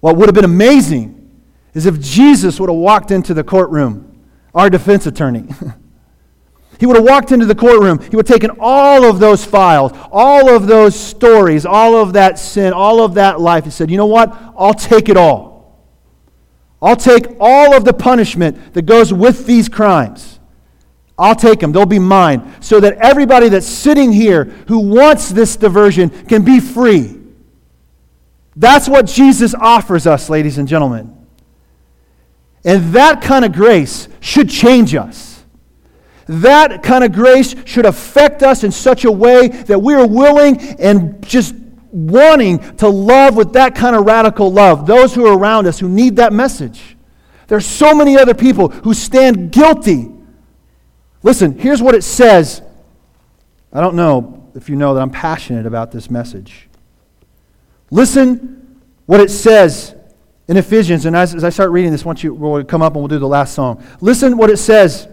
What 0.00 0.16
would 0.16 0.26
have 0.26 0.34
been 0.34 0.44
amazing 0.44 1.30
is 1.72 1.86
if 1.86 2.00
Jesus 2.00 2.58
would 2.58 2.68
have 2.68 2.78
walked 2.78 3.12
into 3.12 3.32
the 3.34 3.44
courtroom, 3.44 4.20
our 4.52 4.68
defense 4.68 5.06
attorney. 5.06 5.46
he 6.80 6.86
would 6.86 6.96
have 6.96 7.04
walked 7.04 7.30
into 7.30 7.46
the 7.46 7.54
courtroom. 7.54 8.00
He 8.00 8.16
would 8.16 8.26
have 8.26 8.40
taken 8.40 8.56
all 8.58 9.04
of 9.04 9.20
those 9.20 9.44
files, 9.44 9.92
all 10.10 10.50
of 10.50 10.66
those 10.66 10.98
stories, 10.98 11.64
all 11.64 11.94
of 11.94 12.14
that 12.14 12.40
sin, 12.40 12.72
all 12.72 13.04
of 13.04 13.14
that 13.14 13.40
life. 13.40 13.62
He 13.62 13.70
said, 13.70 13.92
You 13.92 13.96
know 13.96 14.06
what? 14.06 14.36
I'll 14.58 14.74
take 14.74 15.08
it 15.08 15.16
all. 15.16 15.52
I'll 16.82 16.96
take 16.96 17.26
all 17.38 17.76
of 17.76 17.84
the 17.84 17.92
punishment 17.92 18.74
that 18.74 18.82
goes 18.86 19.12
with 19.12 19.46
these 19.46 19.68
crimes. 19.68 20.40
I'll 21.22 21.36
take 21.36 21.60
them. 21.60 21.70
They'll 21.70 21.86
be 21.86 22.00
mine. 22.00 22.56
So 22.60 22.80
that 22.80 22.94
everybody 22.94 23.48
that's 23.48 23.66
sitting 23.66 24.10
here 24.10 24.46
who 24.66 24.80
wants 24.80 25.28
this 25.28 25.54
diversion 25.54 26.10
can 26.10 26.42
be 26.42 26.58
free. 26.58 27.16
That's 28.56 28.88
what 28.88 29.06
Jesus 29.06 29.54
offers 29.54 30.04
us, 30.04 30.28
ladies 30.28 30.58
and 30.58 30.66
gentlemen. 30.66 31.16
And 32.64 32.92
that 32.92 33.22
kind 33.22 33.44
of 33.44 33.52
grace 33.52 34.08
should 34.18 34.50
change 34.50 34.96
us. 34.96 35.44
That 36.26 36.82
kind 36.82 37.04
of 37.04 37.12
grace 37.12 37.54
should 37.66 37.86
affect 37.86 38.42
us 38.42 38.64
in 38.64 38.72
such 38.72 39.04
a 39.04 39.12
way 39.12 39.46
that 39.46 39.78
we 39.78 39.94
are 39.94 40.06
willing 40.06 40.58
and 40.80 41.24
just 41.24 41.54
wanting 41.92 42.58
to 42.78 42.88
love 42.88 43.36
with 43.36 43.52
that 43.52 43.76
kind 43.76 43.94
of 43.94 44.06
radical 44.06 44.50
love 44.50 44.86
those 44.86 45.14
who 45.14 45.26
are 45.26 45.36
around 45.36 45.68
us 45.68 45.78
who 45.78 45.88
need 45.88 46.16
that 46.16 46.32
message. 46.32 46.96
There's 47.46 47.66
so 47.66 47.94
many 47.94 48.18
other 48.18 48.34
people 48.34 48.70
who 48.70 48.92
stand 48.92 49.52
guilty 49.52 50.11
Listen, 51.22 51.58
here's 51.58 51.82
what 51.82 51.94
it 51.94 52.02
says. 52.02 52.62
I 53.72 53.80
don't 53.80 53.94
know 53.94 54.50
if 54.54 54.68
you 54.68 54.76
know 54.76 54.94
that 54.94 55.00
I'm 55.00 55.10
passionate 55.10 55.66
about 55.66 55.92
this 55.92 56.10
message. 56.10 56.68
Listen 57.90 58.80
what 59.06 59.20
it 59.20 59.30
says 59.30 59.94
in 60.48 60.56
Ephesians. 60.56 61.06
And 61.06 61.14
as, 61.14 61.34
as 61.34 61.44
I 61.44 61.50
start 61.50 61.70
reading 61.70 61.92
this, 61.92 62.04
once 62.04 62.22
you 62.22 62.34
will 62.34 62.64
come 62.64 62.82
up 62.82 62.94
and 62.94 63.02
we'll 63.02 63.08
do 63.08 63.18
the 63.18 63.28
last 63.28 63.54
song. 63.54 63.82
Listen 64.00 64.36
what 64.36 64.50
it 64.50 64.56
says 64.56 65.08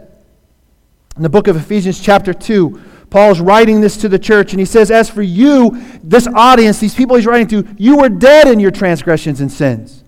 in 1.16 1.24
the 1.24 1.30
book 1.30 1.48
of 1.48 1.56
Ephesians, 1.56 2.00
chapter 2.00 2.34
2. 2.34 2.82
Paul's 3.10 3.40
writing 3.40 3.82
this 3.82 3.98
to 3.98 4.10
the 4.10 4.20
church, 4.20 4.54
and 4.54 4.60
he 4.60 4.66
says, 4.66 4.92
As 4.92 5.10
for 5.10 5.24
you, 5.24 5.82
this 6.04 6.28
audience, 6.28 6.80
these 6.80 6.94
people 6.94 7.16
he's 7.16 7.26
writing 7.26 7.48
to, 7.48 7.68
you 7.78 7.98
were 7.98 8.10
dead 8.10 8.48
in 8.48 8.60
your 8.60 8.72
transgressions 8.72 9.42
and 9.42 9.52
sins. 9.52 10.04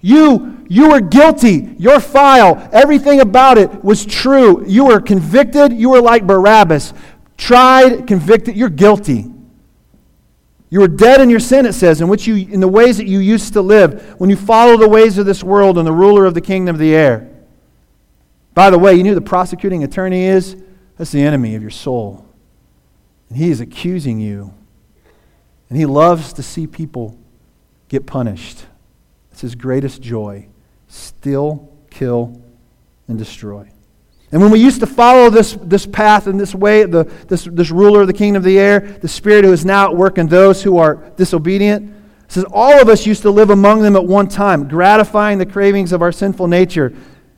You, 0.00 0.64
you 0.68 0.90
were 0.90 1.00
guilty. 1.00 1.74
Your 1.78 2.00
file, 2.00 2.68
everything 2.72 3.20
about 3.20 3.58
it 3.58 3.82
was 3.84 4.06
true. 4.06 4.64
You 4.66 4.86
were 4.86 5.00
convicted. 5.00 5.72
You 5.72 5.90
were 5.90 6.00
like 6.00 6.26
Barabbas. 6.26 6.94
Tried, 7.36 8.06
convicted. 8.06 8.56
You're 8.56 8.68
guilty. 8.68 9.26
You 10.70 10.80
were 10.80 10.88
dead 10.88 11.20
in 11.20 11.30
your 11.30 11.40
sin, 11.40 11.64
it 11.64 11.72
says, 11.72 12.00
in 12.00 12.08
which 12.08 12.26
you 12.26 12.36
in 12.36 12.60
the 12.60 12.68
ways 12.68 12.98
that 12.98 13.06
you 13.06 13.20
used 13.20 13.54
to 13.54 13.62
live, 13.62 14.14
when 14.20 14.28
you 14.28 14.36
follow 14.36 14.76
the 14.76 14.88
ways 14.88 15.16
of 15.16 15.24
this 15.24 15.42
world 15.42 15.78
and 15.78 15.86
the 15.86 15.92
ruler 15.92 16.26
of 16.26 16.34
the 16.34 16.42
kingdom 16.42 16.76
of 16.76 16.80
the 16.80 16.94
air. 16.94 17.30
By 18.52 18.70
the 18.70 18.78
way, 18.78 18.94
you 18.94 19.02
knew 19.02 19.14
the 19.14 19.20
prosecuting 19.20 19.82
attorney 19.82 20.26
is? 20.26 20.56
That's 20.98 21.12
the 21.12 21.22
enemy 21.22 21.54
of 21.54 21.62
your 21.62 21.70
soul. 21.70 22.26
And 23.28 23.38
he 23.38 23.50
is 23.50 23.60
accusing 23.60 24.18
you 24.20 24.52
And 25.68 25.78
he 25.78 25.86
loves 25.86 26.32
to 26.34 26.42
see 26.42 26.66
people 26.66 27.16
get 27.88 28.06
punished. 28.06 28.66
It's 29.38 29.42
his 29.42 29.54
greatest 29.54 30.02
joy. 30.02 30.48
Still 30.88 31.72
kill, 31.90 32.42
and 33.06 33.16
destroy. 33.16 33.70
And 34.32 34.42
when 34.42 34.50
we 34.50 34.58
used 34.58 34.80
to 34.80 34.86
follow 34.88 35.30
this, 35.30 35.56
this 35.62 35.86
path 35.86 36.26
and 36.26 36.40
this 36.40 36.56
way, 36.56 36.82
the, 36.82 37.04
this, 37.28 37.44
this 37.44 37.70
ruler 37.70 38.00
of 38.00 38.08
the 38.08 38.12
kingdom 38.12 38.40
of 38.40 38.44
the 38.44 38.58
air, 38.58 38.80
the 38.80 39.06
spirit 39.06 39.44
who 39.44 39.52
is 39.52 39.64
now 39.64 39.86
at 39.86 39.96
work 39.96 40.18
in 40.18 40.26
those 40.26 40.60
who 40.64 40.78
are 40.78 40.96
disobedient, 41.16 41.94
says 42.26 42.44
all 42.50 42.82
of 42.82 42.88
us 42.88 43.06
used 43.06 43.22
to 43.22 43.30
live 43.30 43.50
among 43.50 43.82
them 43.82 43.94
at 43.94 44.04
one 44.04 44.26
time, 44.26 44.66
gratifying 44.66 45.38
the 45.38 45.46
cravings 45.46 45.92
of 45.92 46.02
our 46.02 46.10
sinful 46.10 46.48
nature 46.48 46.92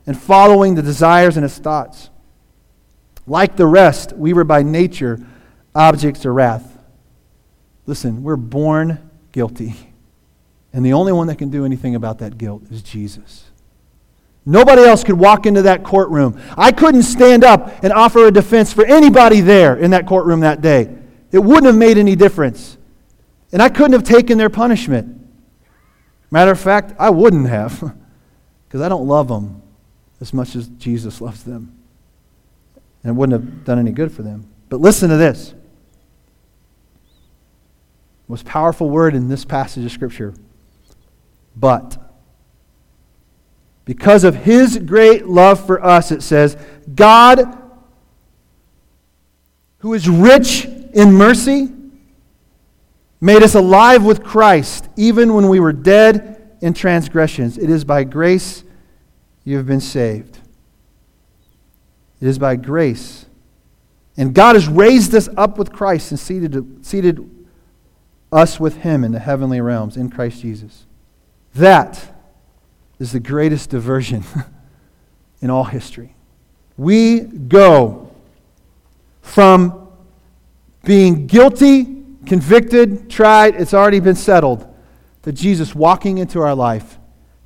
and 0.07 0.19
following 0.19 0.73
the 0.73 0.81
desires 0.81 1.37
and 1.37 1.45
its 1.45 1.59
thoughts. 1.59 2.09
Like 3.27 3.57
the 3.57 3.67
rest, 3.67 4.11
we 4.13 4.33
were 4.33 4.43
by 4.43 4.63
nature 4.63 5.19
objects 5.75 6.25
of 6.25 6.33
wrath. 6.33 6.79
Listen, 7.85 8.23
we're 8.23 8.37
born 8.37 9.07
guilty. 9.31 9.75
And 10.73 10.85
the 10.85 10.93
only 10.93 11.11
one 11.11 11.27
that 11.27 11.37
can 11.37 11.49
do 11.49 11.65
anything 11.65 11.95
about 11.95 12.19
that 12.19 12.37
guilt 12.37 12.63
is 12.71 12.81
Jesus. 12.81 13.45
Nobody 14.45 14.83
else 14.83 15.03
could 15.03 15.19
walk 15.19 15.45
into 15.45 15.63
that 15.63 15.83
courtroom. 15.83 16.41
I 16.57 16.71
couldn't 16.71 17.03
stand 17.03 17.43
up 17.43 17.83
and 17.83 17.93
offer 17.93 18.25
a 18.25 18.31
defense 18.31 18.73
for 18.73 18.85
anybody 18.85 19.41
there 19.41 19.75
in 19.75 19.91
that 19.91 20.07
courtroom 20.07 20.39
that 20.39 20.61
day. 20.61 20.97
It 21.31 21.39
wouldn't 21.39 21.65
have 21.65 21.75
made 21.75 21.97
any 21.97 22.15
difference. 22.15 22.77
And 23.51 23.61
I 23.61 23.69
couldn't 23.69 23.93
have 23.93 24.03
taken 24.03 24.37
their 24.37 24.49
punishment. 24.49 25.17
Matter 26.31 26.51
of 26.51 26.59
fact, 26.59 26.93
I 26.97 27.09
wouldn't 27.09 27.49
have, 27.49 27.79
because 28.67 28.81
I 28.81 28.89
don't 28.89 29.07
love 29.07 29.27
them 29.27 29.61
as 30.21 30.33
much 30.33 30.55
as 30.55 30.69
Jesus 30.69 31.21
loves 31.21 31.43
them. 31.43 31.77
And 33.03 33.11
it 33.11 33.13
wouldn't 33.13 33.41
have 33.41 33.65
done 33.65 33.77
any 33.77 33.91
good 33.91 34.11
for 34.11 34.23
them. 34.23 34.47
But 34.69 34.79
listen 34.79 35.09
to 35.09 35.17
this 35.17 35.53
most 38.27 38.45
powerful 38.45 38.89
word 38.89 39.13
in 39.13 39.27
this 39.27 39.43
passage 39.43 39.83
of 39.83 39.91
Scripture. 39.91 40.33
But. 41.55 41.97
Because 43.85 44.23
of 44.23 44.35
his 44.35 44.77
great 44.77 45.27
love 45.27 45.65
for 45.65 45.83
us, 45.83 46.11
it 46.11 46.21
says, 46.21 46.55
God, 46.93 47.57
who 49.79 49.93
is 49.93 50.07
rich 50.07 50.65
in 50.65 51.13
mercy, 51.13 51.69
made 53.19 53.43
us 53.43 53.55
alive 53.55 54.03
with 54.03 54.23
Christ, 54.23 54.87
even 54.95 55.33
when 55.33 55.47
we 55.49 55.59
were 55.59 55.73
dead 55.73 56.57
in 56.61 56.73
transgressions. 56.73 57.57
It 57.57 57.69
is 57.69 57.83
by 57.83 58.03
grace 58.03 58.63
you 59.43 59.57
have 59.57 59.65
been 59.65 59.81
saved. 59.81 60.39
It 62.21 62.27
is 62.27 62.37
by 62.37 62.55
grace. 62.55 63.25
And 64.15 64.33
God 64.35 64.55
has 64.55 64.67
raised 64.67 65.15
us 65.15 65.27
up 65.35 65.57
with 65.57 65.71
Christ 65.71 66.11
and 66.11 66.19
seated, 66.19 66.85
seated 66.85 67.27
us 68.31 68.59
with 68.59 68.77
him 68.77 69.03
in 69.03 69.11
the 69.11 69.19
heavenly 69.19 69.61
realms 69.61 69.97
in 69.97 70.09
Christ 70.09 70.41
Jesus. 70.41 70.85
That 71.55 72.03
is 72.99 73.11
the 73.11 73.19
greatest 73.19 73.69
diversion 73.69 74.23
in 75.41 75.49
all 75.49 75.65
history. 75.65 76.15
We 76.77 77.21
go 77.21 78.11
from 79.21 79.89
being 80.83 81.27
guilty, 81.27 82.03
convicted, 82.25 83.09
tried, 83.09 83.55
it's 83.55 83.73
already 83.73 83.99
been 83.99 84.15
settled, 84.15 84.67
to 85.23 85.31
Jesus 85.31 85.75
walking 85.75 86.17
into 86.17 86.39
our 86.39 86.55
life, 86.55 86.97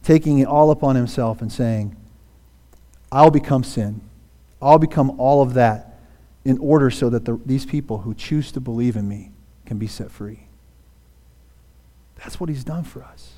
taking 0.04 0.40
it 0.40 0.48
all 0.48 0.72
upon 0.72 0.96
himself 0.96 1.42
and 1.42 1.52
saying, 1.52 1.96
I'll 3.12 3.32
become 3.32 3.64
sin. 3.64 4.02
I'll 4.62 4.80
become 4.80 5.20
all 5.20 5.42
of 5.42 5.54
that 5.56 6.00
in 6.44 6.58
order 6.60 6.90
so 6.90 7.10
that 7.10 7.26
the, 7.26 7.40
these 7.46 7.66
people 7.66 8.00
who 8.00 8.14
choose 8.14 8.52
to 8.54 8.60
believe 8.60 8.96
in 8.96 9.08
me 9.08 9.32
can 9.66 9.78
be 9.78 9.88
set 9.88 10.12
free. 10.12 10.48
That's 12.18 12.40
what 12.40 12.50
he's 12.50 12.64
done 12.64 12.84
for 12.84 13.04
us. 13.04 13.35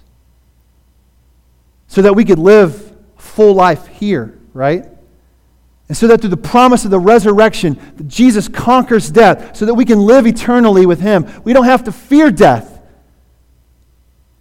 So 1.88 2.02
that 2.02 2.14
we 2.14 2.26
could 2.26 2.40
live 2.40 2.96
full 3.18 3.54
life 3.54 3.88
here, 3.88 4.38
right? 4.54 4.86
And 5.88 5.96
so 5.96 6.08
that 6.08 6.20
through 6.20 6.32
the 6.32 6.38
promise 6.38 6.84
of 6.86 6.92
the 6.92 7.00
resurrection, 7.00 7.80
Jesus 8.08 8.48
conquers 8.48 9.10
death, 9.10 9.56
so 9.56 9.66
that 9.66 9.74
we 9.74 9.86
can 9.86 10.00
live 10.02 10.28
eternally 10.28 10.86
with 10.86 11.00
him. 11.00 11.26
We 11.44 11.54
don't 11.54 11.66
have 11.66 11.86
to 11.86 11.92
fear 11.92 12.30
death. 12.30 12.82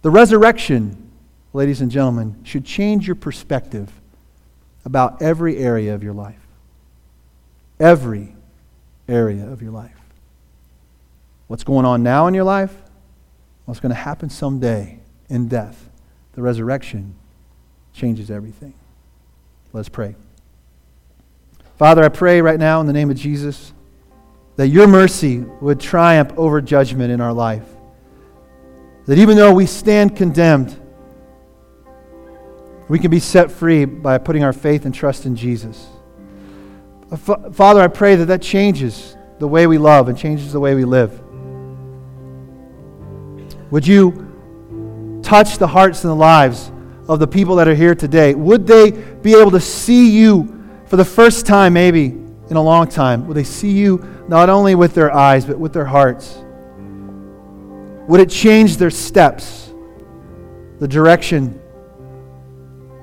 The 0.01 0.09
resurrection, 0.11 1.09
ladies 1.53 1.81
and 1.81 1.89
gentlemen, 1.89 2.35
should 2.43 2.65
change 2.65 3.07
your 3.07 3.15
perspective 3.15 3.91
about 4.83 5.21
every 5.21 5.57
area 5.57 5.95
of 5.95 6.03
your 6.03 6.13
life. 6.13 6.39
Every 7.79 8.35
area 9.07 9.49
of 9.49 9.61
your 9.61 9.71
life. 9.71 9.91
What's 11.47 11.63
going 11.63 11.85
on 11.85 12.03
now 12.03 12.27
in 12.27 12.33
your 12.33 12.43
life? 12.43 12.75
What's 13.65 13.79
going 13.79 13.91
to 13.91 13.95
happen 13.95 14.29
someday 14.29 14.99
in 15.29 15.47
death? 15.47 15.89
The 16.33 16.41
resurrection 16.41 17.15
changes 17.97 18.29
everything. 18.29 18.73
Let's 19.73 19.89
pray. 19.89 20.15
Father, 21.77 22.03
I 22.03 22.09
pray 22.09 22.41
right 22.41 22.59
now 22.59 22.79
in 22.79 22.87
the 22.87 22.93
name 22.93 23.09
of 23.09 23.17
Jesus 23.17 23.73
that 24.55 24.67
your 24.67 24.87
mercy 24.87 25.39
would 25.61 25.79
triumph 25.79 26.31
over 26.37 26.61
judgment 26.61 27.11
in 27.11 27.21
our 27.21 27.33
life. 27.33 27.65
That 29.07 29.17
even 29.17 29.35
though 29.35 29.53
we 29.53 29.65
stand 29.65 30.15
condemned, 30.15 30.79
we 32.87 32.99
can 32.99 33.09
be 33.09 33.19
set 33.19 33.51
free 33.51 33.85
by 33.85 34.19
putting 34.19 34.43
our 34.43 34.53
faith 34.53 34.85
and 34.85 34.93
trust 34.93 35.25
in 35.25 35.35
Jesus. 35.35 35.87
Father, 37.51 37.81
I 37.81 37.87
pray 37.87 38.15
that 38.15 38.25
that 38.25 38.41
changes 38.41 39.17
the 39.39 39.47
way 39.47 39.65
we 39.65 39.77
love 39.77 40.07
and 40.07 40.17
changes 40.17 40.53
the 40.53 40.59
way 40.59 40.75
we 40.75 40.85
live. 40.85 41.19
Would 43.71 43.87
you 43.87 45.19
touch 45.23 45.57
the 45.57 45.67
hearts 45.67 46.03
and 46.03 46.11
the 46.11 46.15
lives 46.15 46.71
of 47.07 47.19
the 47.19 47.27
people 47.27 47.55
that 47.57 47.67
are 47.67 47.75
here 47.75 47.95
today? 47.95 48.33
Would 48.35 48.67
they 48.67 48.91
be 48.91 49.35
able 49.35 49.51
to 49.51 49.59
see 49.59 50.09
you 50.09 50.53
for 50.87 50.95
the 50.97 51.05
first 51.05 51.45
time, 51.45 51.73
maybe 51.73 52.05
in 52.05 52.55
a 52.55 52.61
long 52.61 52.87
time? 52.87 53.27
Would 53.27 53.37
they 53.37 53.43
see 53.43 53.71
you 53.71 54.25
not 54.27 54.49
only 54.49 54.75
with 54.75 54.93
their 54.93 55.13
eyes, 55.13 55.45
but 55.45 55.59
with 55.59 55.73
their 55.73 55.85
hearts? 55.85 56.37
Would 58.07 58.19
it 58.19 58.29
change 58.29 58.77
their 58.77 58.89
steps, 58.89 59.73
the 60.79 60.87
direction 60.87 61.59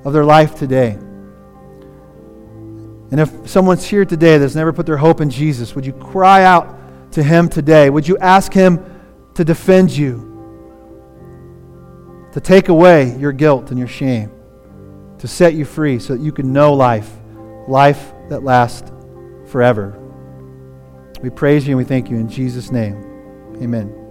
of 0.05 0.13
their 0.13 0.25
life 0.25 0.55
today? 0.55 0.99
And 3.11 3.21
if 3.21 3.49
someone's 3.49 3.85
here 3.85 4.05
today 4.05 4.39
that's 4.39 4.55
never 4.55 4.73
put 4.73 4.87
their 4.87 4.97
hope 4.97 5.21
in 5.21 5.31
Jesus, 5.31 5.75
would 5.75 5.87
you 5.87 5.93
cry 5.93 6.45
out 6.45 7.13
to 7.13 7.23
him 7.23 7.49
today? 7.49 7.91
Would 7.91 8.09
you 8.09 8.19
ask 8.19 8.53
him 8.53 8.85
to 9.35 9.45
defend 9.45 9.91
you? 9.91 10.34
To 12.35 12.41
take 12.41 12.69
away 12.69 13.17
your 13.17 13.33
guilt 13.33 13.71
and 13.71 13.79
your 13.79 13.87
shame, 13.87 14.29
to 15.19 15.29
set 15.29 15.55
you 15.55 15.65
free 15.65 16.01
so 16.01 16.17
that 16.17 16.21
you 16.21 16.33
can 16.33 16.53
know 16.53 16.75
life, 16.75 17.09
life 17.69 18.13
that 18.29 18.43
lasts 18.43 18.91
forever. 19.47 19.97
We 21.23 21.31
praise 21.31 21.65
you 21.65 21.71
and 21.71 21.79
we 21.79 21.85
thank 21.85 22.11
you 22.11 22.17
in 22.17 22.29
Jesus' 22.29 22.73
name. 22.73 22.97
Amen. 23.63 24.04